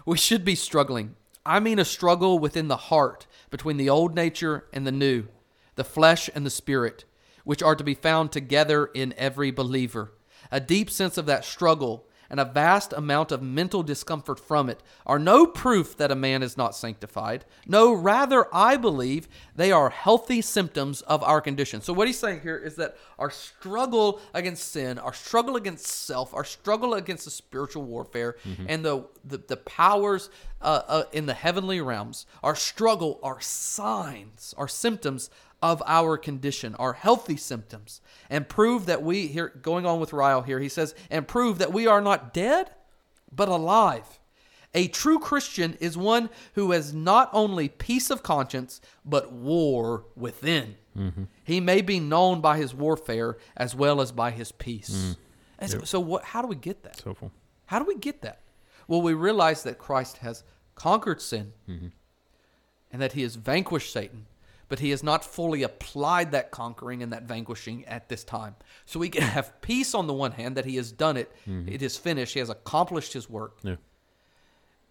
[0.05, 1.15] We should be struggling.
[1.45, 5.27] I mean, a struggle within the heart between the old nature and the new,
[5.75, 7.05] the flesh and the spirit,
[7.43, 10.13] which are to be found together in every believer.
[10.51, 14.81] A deep sense of that struggle and a vast amount of mental discomfort from it
[15.05, 17.45] are no proof that a man is not sanctified.
[17.65, 21.81] No, rather, I believe they are healthy symptoms of our condition.
[21.81, 26.33] So, what he's saying here is that our struggle against sin, our struggle against self,
[26.33, 28.35] our struggle against the spiritual warfare,
[28.67, 30.29] and the, the, the powers
[30.61, 35.29] uh, uh, in the heavenly realms, our struggle are signs, are symptoms
[35.61, 40.41] of our condition, our healthy symptoms, and prove that we, here, going on with Ryle
[40.41, 42.71] here, he says, and prove that we are not dead,
[43.31, 44.19] but alive.
[44.73, 50.75] A true Christian is one who has not only peace of conscience, but war within.
[50.97, 51.23] Mm-hmm.
[51.43, 54.89] He may be known by his warfare as well as by his peace.
[54.89, 55.11] Mm-hmm.
[55.59, 57.01] And so, so what, how do we get that?
[57.01, 57.31] Helpful.
[57.65, 58.41] How do we get that?
[58.87, 60.43] Well, we realize that Christ has
[60.75, 61.87] conquered sin mm-hmm.
[62.91, 64.25] and that he has vanquished Satan,
[64.69, 68.55] but he has not fully applied that conquering and that vanquishing at this time.
[68.85, 71.67] So we can have peace on the one hand that he has done it, mm-hmm.
[71.67, 73.75] it is finished, he has accomplished his work, Yeah.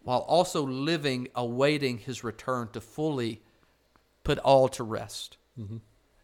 [0.02, 3.42] while also living, awaiting his return to fully
[4.24, 5.38] put all to rest.
[5.58, 5.78] Mm-hmm.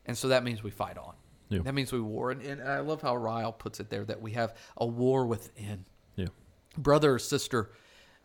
[0.06, 1.14] And so that means we fight on.
[1.48, 1.60] Yeah.
[1.62, 2.30] That means we war.
[2.30, 5.84] And, and I love how Ryle puts it there that we have a war within
[6.16, 6.26] Yeah.
[6.76, 7.70] brother or sister,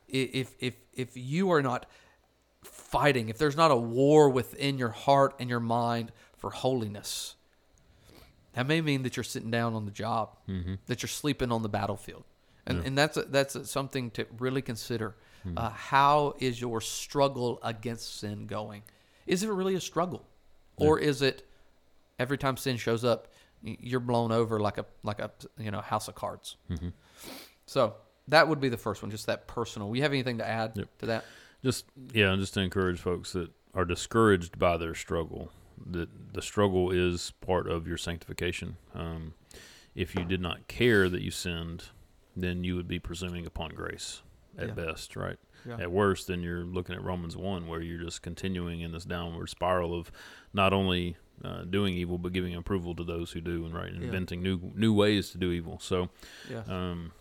[0.07, 1.85] if if if you are not
[2.63, 7.35] fighting, if there's not a war within your heart and your mind for holiness,
[8.53, 10.75] that may mean that you're sitting down on the job, mm-hmm.
[10.87, 12.23] that you're sleeping on the battlefield,
[12.65, 15.15] and and that's a, that's a, something to really consider.
[15.43, 15.57] Hmm.
[15.57, 18.83] Uh, how is your struggle against sin going?
[19.25, 20.25] Is it really a struggle,
[20.75, 21.47] or is it
[22.17, 23.29] every time sin shows up,
[23.61, 26.57] you're blown over like a like a you know house of cards?
[26.69, 26.89] Mm-hmm.
[27.65, 27.95] So
[28.27, 29.95] that would be the first one, just that personal.
[29.95, 30.87] You have anything to add Yep.
[30.99, 31.25] to that?
[31.63, 35.51] Just yeah, and just to encourage folks that are discouraged by their struggle.
[35.91, 38.77] That the struggle is part of your sanctification.
[38.93, 39.33] Um,
[39.95, 41.85] if you did not care that you sinned,
[42.35, 44.21] then you would be presuming upon grace
[44.57, 44.73] at Yeah.
[44.73, 45.37] best, right?
[45.65, 45.77] Yeah.
[45.79, 49.47] At worst, then you're looking at Romans 1, where you're just continuing in this downward
[49.49, 50.11] spiral of
[50.53, 54.01] not only uh, doing evil, but giving approval to those who do, and right, Yeah.
[54.01, 55.79] inventing new new ways to do evil.
[55.79, 56.09] So,
[56.49, 56.63] Yeah.
[56.67, 57.13] um,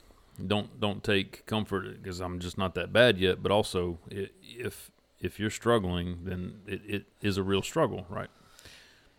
[0.47, 3.43] don't don't take comfort because I'm just not that bad yet.
[3.43, 8.31] But also, i if if you're struggling, then it, it is a real struggle, right?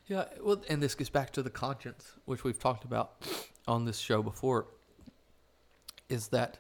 [0.07, 3.28] Yeah, well, and this gets back to the conscience, which we've talked about
[3.67, 4.67] on this show before.
[6.07, 6.57] Is that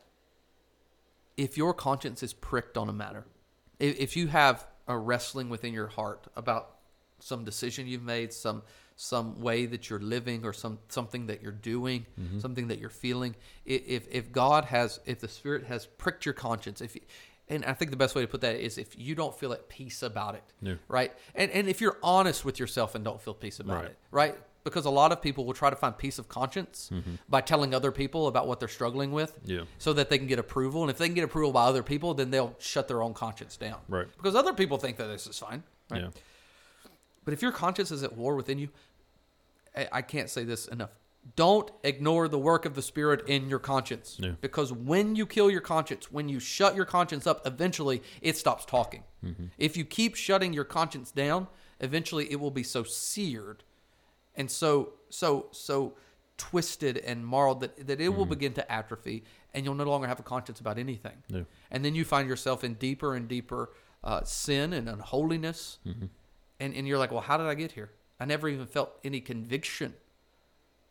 [1.37, 3.25] if your conscience is pricked on a matter,
[3.79, 6.75] if, if you have a wrestling within your heart about
[7.19, 8.61] some decision you've made, some
[9.01, 12.37] some way that you're living, or some something that you're doing, mm-hmm.
[12.39, 13.33] something that you're feeling,
[13.65, 16.97] if if God has, if the Spirit has pricked your conscience, if
[17.47, 19.69] and I think the best way to put that is if you don't feel at
[19.69, 20.73] peace about it, Yeah.
[20.89, 21.13] right?
[21.33, 23.85] And and if you're honest with yourself and don't feel peace about Right.
[23.85, 24.37] it, right?
[24.65, 27.15] Because a lot of people will try to find peace of conscience mm-hmm.
[27.29, 29.63] by telling other people about what they're struggling with, Yeah.
[29.77, 30.81] so that they can get approval.
[30.81, 33.55] And if they can get approval by other people, then they'll shut their own conscience
[33.55, 34.07] down, Right.
[34.17, 36.01] Because other people think that this is fine, right?
[36.01, 36.09] Yeah.
[37.25, 38.69] But if your conscience is at war within you,
[39.75, 40.89] I, can't say this enough.
[41.35, 44.17] Don't ignore the work of the Spirit in your conscience.
[44.19, 44.31] Yeah.
[44.41, 48.65] Because when you kill your conscience, when you shut your conscience up, eventually it stops
[48.65, 49.03] talking.
[49.23, 49.45] Mm-hmm.
[49.57, 51.47] If you keep shutting your conscience down,
[51.79, 53.63] eventually it will be so seared
[54.35, 55.93] and so so so
[56.37, 58.29] twisted and marred that, that it will mm-hmm.
[58.29, 61.23] begin to atrophy and you'll no longer have a conscience about anything.
[61.27, 61.41] Yeah.
[61.69, 63.71] And then you find yourself in deeper and deeper
[64.03, 65.79] uh, sin and unholiness.
[65.85, 66.05] Mm-hmm.
[66.59, 67.91] And, and you're like, well, how did I get here?
[68.19, 69.93] I never even felt any conviction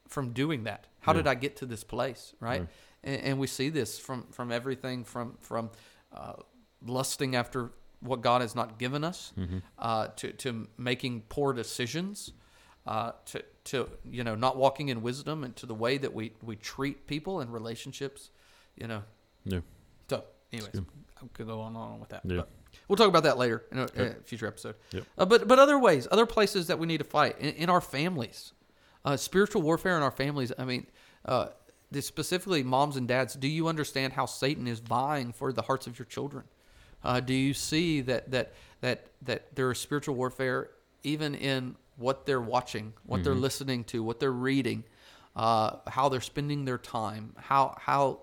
[0.08, 0.86] from doing that.
[1.00, 1.18] How Yeah.
[1.18, 2.60] did I get to this place, right?
[2.60, 2.68] Right.
[3.04, 5.70] And, and we see this from from everything from from
[6.12, 6.34] uh,
[6.84, 7.70] lusting after
[8.00, 9.32] what God has not given us,
[9.78, 12.32] uh, to to making poor decisions,
[12.86, 16.32] uh, to to you know not walking in wisdom, and to the way that we
[16.42, 18.30] we treat people and relationships,
[18.76, 19.02] you know.
[19.44, 19.60] Yeah.
[20.08, 20.80] So, anyways.
[21.20, 22.22] I could go on and on with that.
[22.24, 22.36] Yeah.
[22.38, 22.48] But
[22.88, 24.74] we'll talk about that later in a, in a future episode.
[24.92, 25.04] Yep.
[25.16, 27.80] Uh, but but other ways, other places that we need to fight in, in our
[27.80, 28.52] families,
[29.04, 30.52] uh, spiritual warfare in our families.
[30.58, 30.86] I mean,
[31.24, 31.48] uh,
[31.90, 33.34] this specifically moms and dads.
[33.34, 36.44] Do you understand how Satan is vying for the hearts of your children?
[37.04, 40.70] Uh, do you see that that that that there is spiritual warfare
[41.04, 44.84] even in what they're watching, what they're listening to, what they're reading,
[45.34, 48.20] uh, how they're spending their time, how how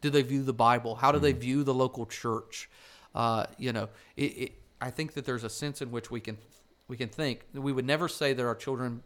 [0.00, 0.96] do they view the Bible?
[0.96, 2.68] How do they view the local church?
[3.14, 6.38] Uh, you know, it, it, I think that there's a sense in which we can
[6.88, 9.02] we can think we would never say that our children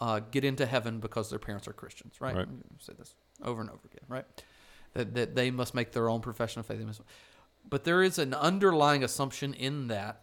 [0.00, 2.36] uh, get into heaven because their parents are Christians, right?
[2.36, 2.48] Right.
[2.78, 4.24] Say this over and over again, right?
[4.94, 6.78] That that they must make their own profession of faith.
[7.68, 10.22] But there is an underlying assumption in that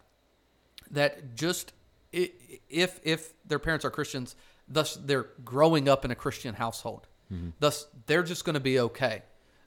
[0.90, 1.72] that just
[2.12, 4.36] if if their parents are Christians,
[4.68, 7.06] thus they're growing up in a Christian household.
[7.58, 9.22] Thus they're just going to be okay.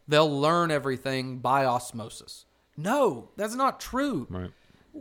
[0.08, 2.46] They'll learn everything by osmosis.
[2.82, 4.28] No, that's not true.
[4.30, 4.52] Right.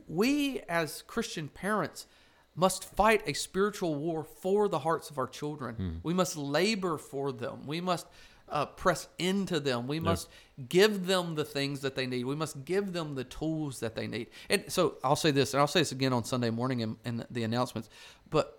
[0.06, 2.06] We as Christian parents
[2.54, 6.00] must fight a spiritual war for the hearts of our children.
[6.02, 7.66] We must labor for them.
[7.66, 8.06] We must
[8.48, 9.86] uh, press into them.
[9.86, 10.28] We must
[10.68, 12.24] give them the things that they need.
[12.24, 14.28] We must give them the tools that they need.
[14.48, 17.24] And so I'll say this, and I'll say this again on Sunday morning in, in
[17.30, 17.88] the announcements.
[18.28, 18.57] But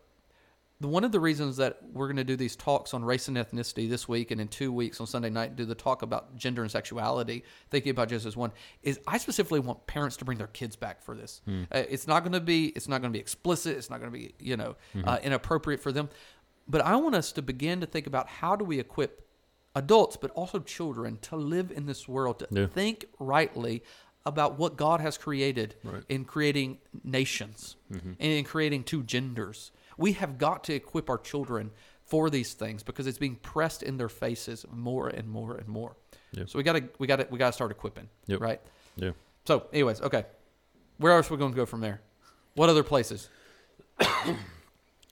[0.82, 3.90] one of the reasons that we're going to do these talks on race and ethnicity
[3.90, 6.72] this week and in two weeks on Sunday night do the talk about gender and
[6.72, 8.52] sexuality, thinking about Genesis one,
[8.82, 11.42] is I specifically want parents to bring their kids back for this.
[11.48, 13.76] Uh, it's not going to be it's not going to be explicit.
[13.76, 16.10] It's not going to be you know uh, inappropriate for them,
[16.68, 19.28] but I want us to begin to think about how do we equip
[19.76, 22.68] adults but also children to live in this world to Yeah.
[22.68, 23.84] think rightly
[24.26, 26.04] about what God has created Right.
[26.08, 29.72] in creating nations and in creating two genders.
[30.00, 31.72] We have got to equip our children
[32.06, 35.96] for these things because it's being pressed in their faces more and more and more.
[36.32, 36.50] Yep.
[36.50, 38.40] So we got to we got to we got to start equipping, Yep.
[38.42, 38.62] right?
[38.96, 39.12] Yeah.
[39.46, 40.26] So, anyways, okay.
[40.98, 42.02] Where else are we going to go from there?
[42.56, 43.30] What other places?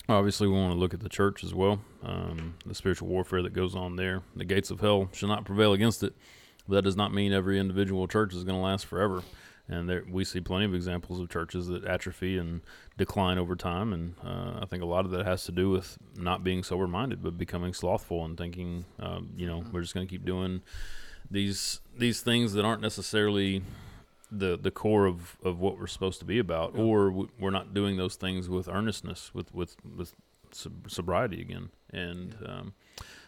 [0.09, 3.51] Obviously, we want to look at the church as well, um, the spiritual warfare that
[3.53, 4.21] goes on there.
[4.37, 6.13] The gates of hell shall not prevail against it.
[6.67, 9.21] But that does not mean every individual church is going to last forever.
[9.69, 12.61] And there, we see plenty of examples of churches that atrophy and
[12.97, 13.91] decline over time.
[13.91, 16.87] And uh, I think a lot of that has to do with not being sober
[16.87, 20.61] minded, but becoming slothful and thinking, um, you know, we're just going to keep doing
[21.29, 23.61] these these things that aren't necessarily
[24.31, 26.81] the the core of, of what we're supposed to be about, Yeah.
[26.83, 30.13] or we're not doing those things with earnestness, with with with
[30.87, 32.73] sobriety again, and um,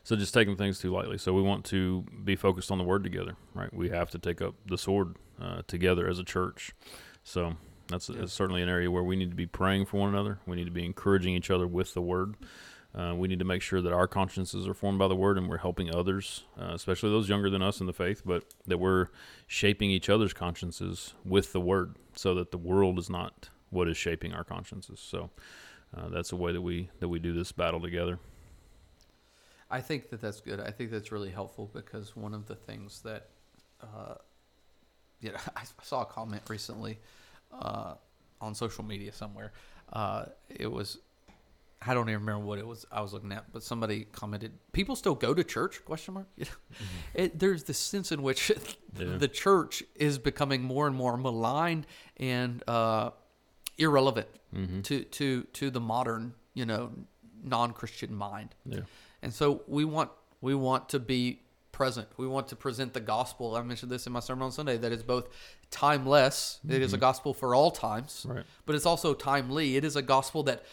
[0.03, 1.17] so just taking things too lightly.
[1.17, 3.73] So we want to be focused on the word together, right?
[3.73, 6.73] We have to take up the sword uh, together as a church.
[7.23, 7.55] So
[7.87, 8.25] that's Yeah.
[8.25, 10.39] certainly an area where we need to be praying for one another.
[10.45, 12.35] We need to be encouraging each other with the word.
[12.95, 15.47] Uh, we need to make sure that our consciences are formed by the word and
[15.47, 19.07] we're helping others, uh, especially those younger than us in the faith, but that we're
[19.45, 23.95] shaping each other's consciences with the word so that the world is not what is
[23.95, 24.99] shaping our consciences.
[24.99, 25.29] So
[25.95, 28.17] uh, that's the way that we that we do this battle together.
[29.71, 30.59] I think that that's good.
[30.59, 33.29] I think that's really helpful because one of the things that,
[33.81, 34.15] uh,
[35.21, 36.99] you know, I saw a comment recently
[37.51, 37.93] uh,
[38.41, 39.51] on social media somewhere.
[39.93, 40.97] Uh, it was,
[41.81, 44.95] I don't even remember what it was I was looking at, but somebody commented, "People
[44.95, 46.27] still go to church?" Question mark.
[46.35, 46.85] You know?
[47.13, 48.51] it, there's this sense in which
[48.97, 49.17] Yeah.
[49.17, 51.85] the church is becoming more and more maligned
[52.17, 53.11] and uh,
[53.77, 54.81] irrelevant Mm-hmm.
[54.81, 56.91] to to to the modern, you know,
[57.43, 58.55] non-Christian mind.
[58.65, 58.79] Yeah.
[59.21, 60.11] And so we want
[60.41, 61.41] we want to be
[61.71, 62.07] present.
[62.17, 63.55] We want to present the gospel.
[63.55, 65.29] I mentioned this in my sermon on Sunday that is both
[65.71, 66.59] timeless.
[66.67, 67.01] It is a mm-hmm.
[67.01, 68.45] gospel for all times, Right.
[68.65, 69.77] but it's also timely.
[69.77, 70.63] It is a gospel that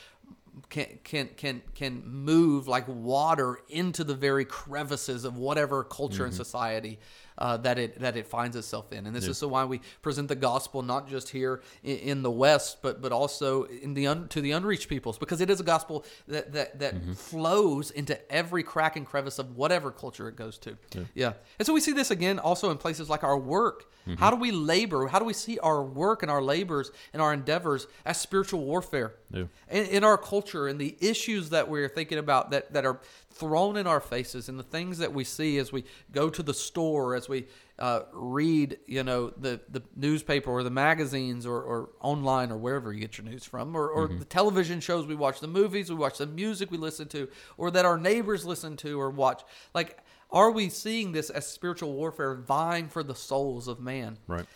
[0.68, 6.32] can can can can move like water into the very crevices of whatever culture and
[6.32, 6.42] mm-hmm.
[6.42, 6.99] society
[7.39, 9.07] uh, that it that it finds itself in.
[9.07, 12.30] And this is so why we present the gospel not just here in, in the
[12.30, 15.64] West, but but also in the un, to the unreached peoples, because it is a
[15.64, 20.59] gospel that that that flows into every crack and crevice of whatever culture it goes
[20.59, 20.76] to.
[21.14, 21.32] Yeah.
[21.59, 23.91] and so we see this again also in places like our work.
[24.18, 25.09] How do we labor?
[25.09, 29.16] How do we see our work and our labors and our endeavors as spiritual warfare?
[29.32, 29.47] Yeah.
[29.68, 33.01] in, in our culture and the issues that we're thinking about that, that are
[33.39, 36.55] thrown in our faces and the things that we see as we go to the
[36.55, 37.47] store, as we
[37.78, 42.93] uh, read, you know, the, the newspaper or the magazines or, or online or wherever
[42.93, 45.97] you get your news from, or, or the television shows we watch, the movies we
[45.97, 47.28] watch, the music we listen to,
[47.59, 49.43] or that our neighbors listen to or watch.
[49.74, 49.99] Like,
[50.30, 54.18] are we seeing this as spiritual warfare vying for the souls of man?
[54.26, 54.47] Right.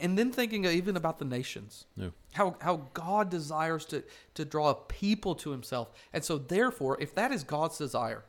[0.00, 2.10] And then thinking even about the nations Yeah.
[2.34, 4.02] how how God desires to
[4.34, 5.90] to draw a people to himself.
[6.12, 8.24] And so therefore, if that is God's desire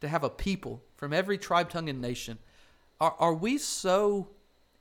[0.00, 2.38] to have a people from every tribe, tongue and nation,
[3.00, 4.28] are are we so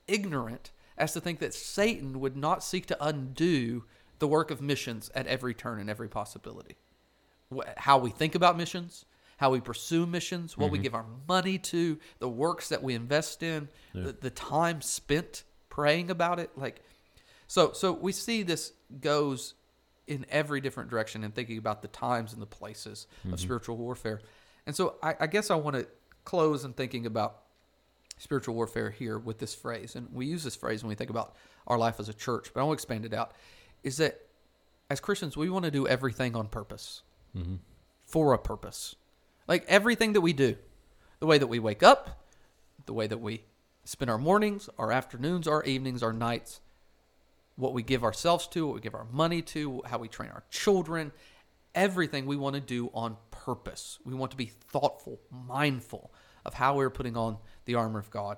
[0.07, 3.85] ignorant as to think that Satan would not seek to undo
[4.19, 6.75] the work of missions at every turn and every possibility?
[7.77, 9.05] How we think about missions,
[9.37, 10.83] how we pursue missions, what we mm-hmm.
[10.83, 16.09] give our money to, the works that we invest in, the, the time spent praying
[16.11, 16.81] about it, like
[17.47, 19.55] so, so we see this goes
[20.07, 23.37] in every different direction and thinking about the times and the places of mm-hmm.
[23.37, 24.21] spiritual warfare.
[24.65, 25.87] And so I, I guess I want to
[26.25, 27.37] close in thinking about
[28.17, 29.95] spiritual warfare here with this phrase.
[29.95, 32.61] And we use this phrase when we think about our life as a church, but
[32.61, 33.33] I want to expand it out.
[33.83, 34.19] Is that
[34.89, 37.01] as Christians, we want to do everything on purpose
[37.35, 37.55] mm-hmm.
[38.05, 38.95] for a purpose.
[39.47, 40.55] Like everything that we do,
[41.19, 42.25] the way that we wake up,
[42.85, 43.43] the way that we
[43.89, 46.61] spend our mornings, our afternoons, our evenings, our nights,
[47.55, 50.43] what we give ourselves to, what we give our money to, how we train our
[50.51, 51.11] children,
[51.73, 53.97] everything we want to do on purpose.
[54.05, 56.11] We want to be thoughtful, mindful
[56.45, 58.37] of how we're putting on the armor of God.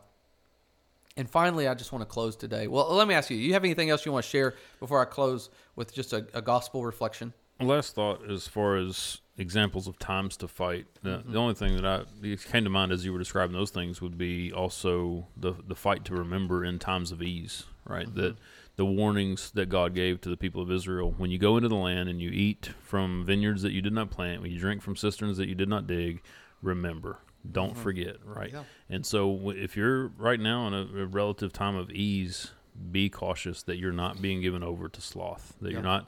[1.17, 2.67] And finally, I just want to close today.
[2.67, 5.05] Well, let me ask you, you have anything else you want to share before I
[5.05, 7.33] close with just a, a gospel reflection?
[7.61, 11.37] Last thought, as far as examples of times to fight, the, the mm-hmm.
[11.37, 12.03] only thing that I
[12.51, 16.05] came to mind as you were describing those things would be also the the fight
[16.05, 18.07] to remember in times of ease, right?
[18.07, 18.19] Mm-hmm.
[18.19, 18.35] That
[18.75, 21.75] the warnings that God gave to the people of Israel when you go into the
[21.75, 24.95] land and you eat from vineyards that you did not plant, when you drink from
[24.95, 26.21] cisterns that you did not dig,
[26.61, 27.19] remember.
[27.49, 27.81] Don't mm-hmm.
[27.81, 28.51] forget, right?
[28.53, 28.63] Yeah.
[28.89, 32.51] And so, if you're right now in a, a relative time of ease,
[32.91, 35.73] be cautious that you're not being given over to sloth, that Yeah.
[35.73, 36.07] you're not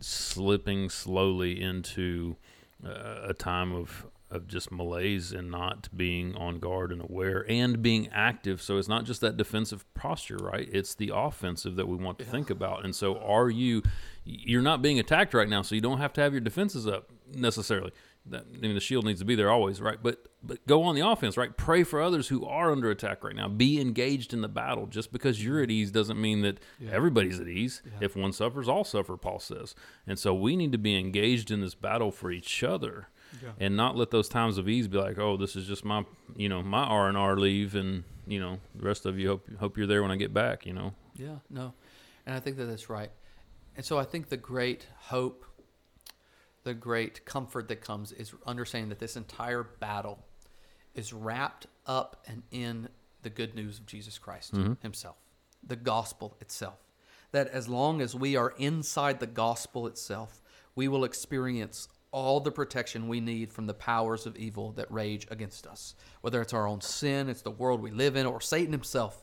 [0.00, 2.36] slipping slowly into
[2.84, 7.80] uh, a time of of just malaise and not being on guard and aware and
[7.80, 8.60] being active.
[8.60, 10.68] So it's not just that defensive posture, right?
[10.72, 12.84] It's the offensive that we want to think about.
[12.84, 13.82] And so are you
[14.24, 17.10] you're not being attacked right now, so you don't have to have your defenses up
[17.32, 17.92] necessarily.
[18.28, 19.98] That, I mean, the shield needs to be there always, right?
[20.02, 21.56] But but go on the offense, right?
[21.56, 23.48] Pray for others who are under attack right now.
[23.48, 24.86] Be engaged in the battle.
[24.86, 26.58] Just because you're at ease doesn't mean that
[26.90, 27.82] everybody's at ease.
[28.00, 29.16] If one suffers, all suffer.
[29.16, 29.74] Paul says,
[30.06, 33.08] and so we need to be engaged in this battle for each other,
[33.60, 36.04] and not let those times of ease be like, oh, this is just my,
[36.36, 39.48] you know, my R and R leave, and you know, the rest of you hope
[39.58, 40.66] hope you're there when I get back.
[40.66, 41.74] You know, Yeah, no.
[42.26, 43.10] And I think that that's right.
[43.76, 45.44] And so I think the great hope,
[46.66, 50.18] the great comfort that comes is understanding that this entire battle
[50.96, 52.88] is wrapped up and in
[53.22, 54.72] the good news of Jesus Christ mm-hmm.
[54.82, 55.14] himself,
[55.64, 56.80] the gospel itself.
[57.30, 60.42] That as long as we are inside the gospel itself,
[60.74, 65.24] we will experience all the protection we need from the powers of evil that rage
[65.30, 65.94] against us.
[66.20, 69.22] Whether it's our own sin, it's the world we live in, or Satan himself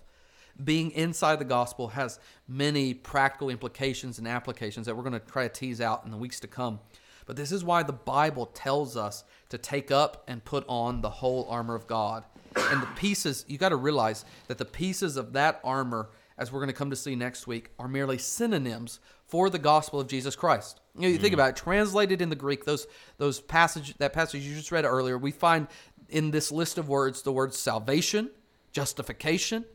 [0.63, 5.47] being inside the gospel has many practical implications and applications that we're going to try
[5.47, 6.79] to tease out in the weeks to come.
[7.25, 11.09] But this is why the Bible tells us to take up and put on the
[11.09, 12.25] whole armor of God.
[12.55, 16.59] And the pieces, you got to realize that the pieces of that armor, as we're
[16.59, 20.35] going to come to see next week, are merely synonyms for the gospel of Jesus
[20.35, 20.79] Christ.
[20.95, 21.35] You, know, you think mm.
[21.35, 22.85] about it, translated in the Greek, those
[23.17, 25.67] those passage that passage you just read earlier, we find
[26.09, 28.29] in this list of words the words salvation,
[28.71, 29.65] justification,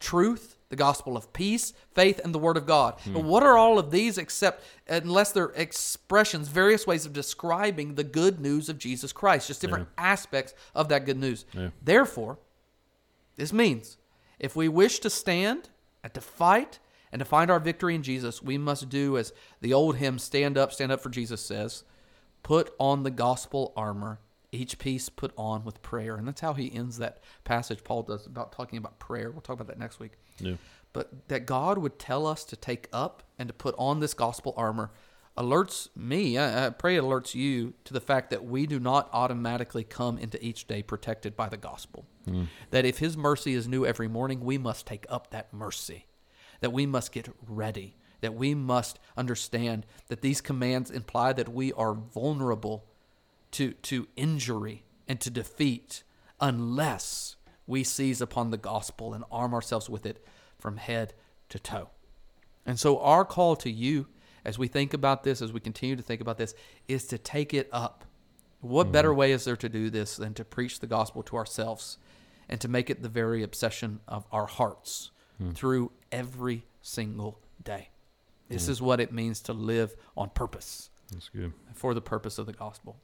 [0.00, 2.94] truth, the gospel of peace, faith, and the word of God.
[3.00, 3.16] Hmm.
[3.16, 8.04] And what are all of these except, unless they're expressions, various ways of describing the
[8.04, 11.44] good news of Jesus Christ, just different aspects of that good news.
[11.52, 11.70] Yeah.
[11.82, 12.38] Therefore,
[13.36, 13.96] this means
[14.38, 15.68] if we wish to stand
[16.02, 16.78] and to fight
[17.12, 20.58] and to find our victory in Jesus, we must do as the old hymn, Stand
[20.58, 21.84] Up, Stand Up for Jesus says,
[22.42, 24.18] put on the gospel armor,
[24.52, 26.16] each piece put on with prayer.
[26.16, 29.30] And that's how he ends that passage Paul does about talking about prayer.
[29.30, 30.12] We'll talk about that next week.
[30.38, 30.54] Yeah.
[30.92, 34.54] But that God would tell us to take up and to put on this gospel
[34.56, 34.90] armor
[35.36, 39.10] alerts me, I, I pray it alerts you to the fact that we do not
[39.12, 42.06] automatically come into each day protected by the gospel.
[42.24, 42.44] Hmm.
[42.70, 46.06] That if his mercy is new every morning, we must take up that mercy.
[46.60, 47.96] That we must get ready.
[48.22, 52.86] That we must understand that these commands imply that we are vulnerable
[53.56, 56.02] to, to injury and to defeat
[56.40, 57.36] unless
[57.66, 60.22] we seize upon the gospel and arm ourselves with it
[60.58, 61.14] from head
[61.48, 61.88] to toe.
[62.66, 64.08] And so, our call to you
[64.44, 66.54] as we think about this, as we continue to think about this,
[66.86, 68.04] is to take it up.
[68.60, 68.92] What mm-hmm.
[68.92, 71.96] better way is there to do this than to preach the gospel to ourselves
[72.48, 75.52] and to make it the very obsession of our hearts hmm.
[75.52, 77.88] through every single day?
[78.48, 78.70] This mm.
[78.70, 81.52] is what it means to live on purpose That's good.
[81.74, 82.96] for the purpose of the gospel.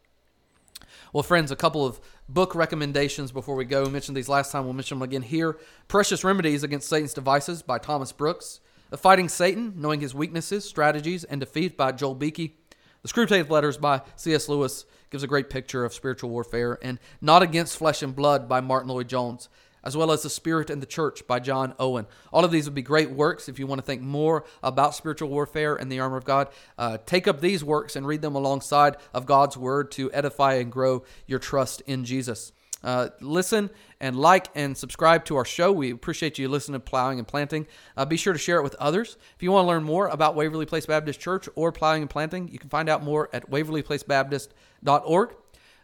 [1.13, 3.85] Well, friends, a couple of book recommendations before we go.
[3.85, 4.65] We mentioned these last time.
[4.65, 5.59] We'll mention them again here.
[5.89, 8.61] Precious Remedies Against Satan's Devices by Thomas Brooks.
[8.91, 12.59] The Fighting Satan, Knowing His Weaknesses, Strategies, and Defeat by Joel Beeke.
[13.03, 14.49] The Screwtape Letters by C.S.
[14.49, 16.79] Lewis gives a great picture of spiritual warfare.
[16.83, 19.49] And Not Against Flesh and Blood by Martyn Lloyd-Jones,
[19.85, 22.07] as well as The Spirit and the Church by John Owen.
[22.33, 25.29] All of these would be great works if you want to think more about spiritual
[25.29, 26.49] warfare and the armor of God.
[26.79, 30.71] Uh, take up these works and read them alongside of God's Word to edify and
[30.71, 32.53] grow your trust in Jesus.
[32.85, 33.71] Uh, listen
[34.01, 35.71] and like and subscribe to our show.
[35.71, 37.67] We appreciate you listening to Plowing and Planting.
[37.97, 39.17] Uh, be sure to share it with others.
[39.37, 42.49] If you want to learn more about Waverly Place Baptist Church or Plowing and Planting,
[42.49, 45.35] you can find out more at waverlyplacebaptist.org.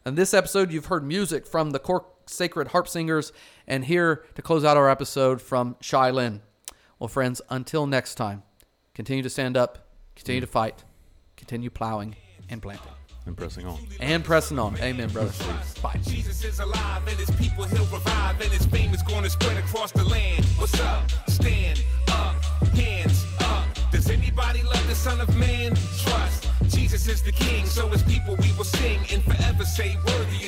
[0.07, 3.33] In this episode, you've heard music from the Cork Sacred Harp Singers,
[3.67, 6.43] and here to close out our episode from Shai Linne.
[6.99, 8.43] Well, friends, until next time,
[8.95, 10.85] continue to stand up, continue to fight,
[11.37, 12.17] continue plowing
[12.51, 12.91] and planting,
[13.27, 13.79] And pressing on.
[14.01, 14.77] and pressing on.
[14.79, 15.33] Amen, brother.
[15.83, 16.01] Bye.
[16.03, 19.93] Jesus is alive and his people he'll revive and his fame is gonna spread across
[19.93, 20.45] the land.
[20.57, 21.11] What's up?
[21.29, 22.35] Stand up,
[22.75, 23.65] hands up.
[23.93, 25.75] Does anybody love the Son of Man?
[26.03, 26.49] Trust.
[26.69, 30.47] Jesus is the King, so his people we will sing and forever say, Worthy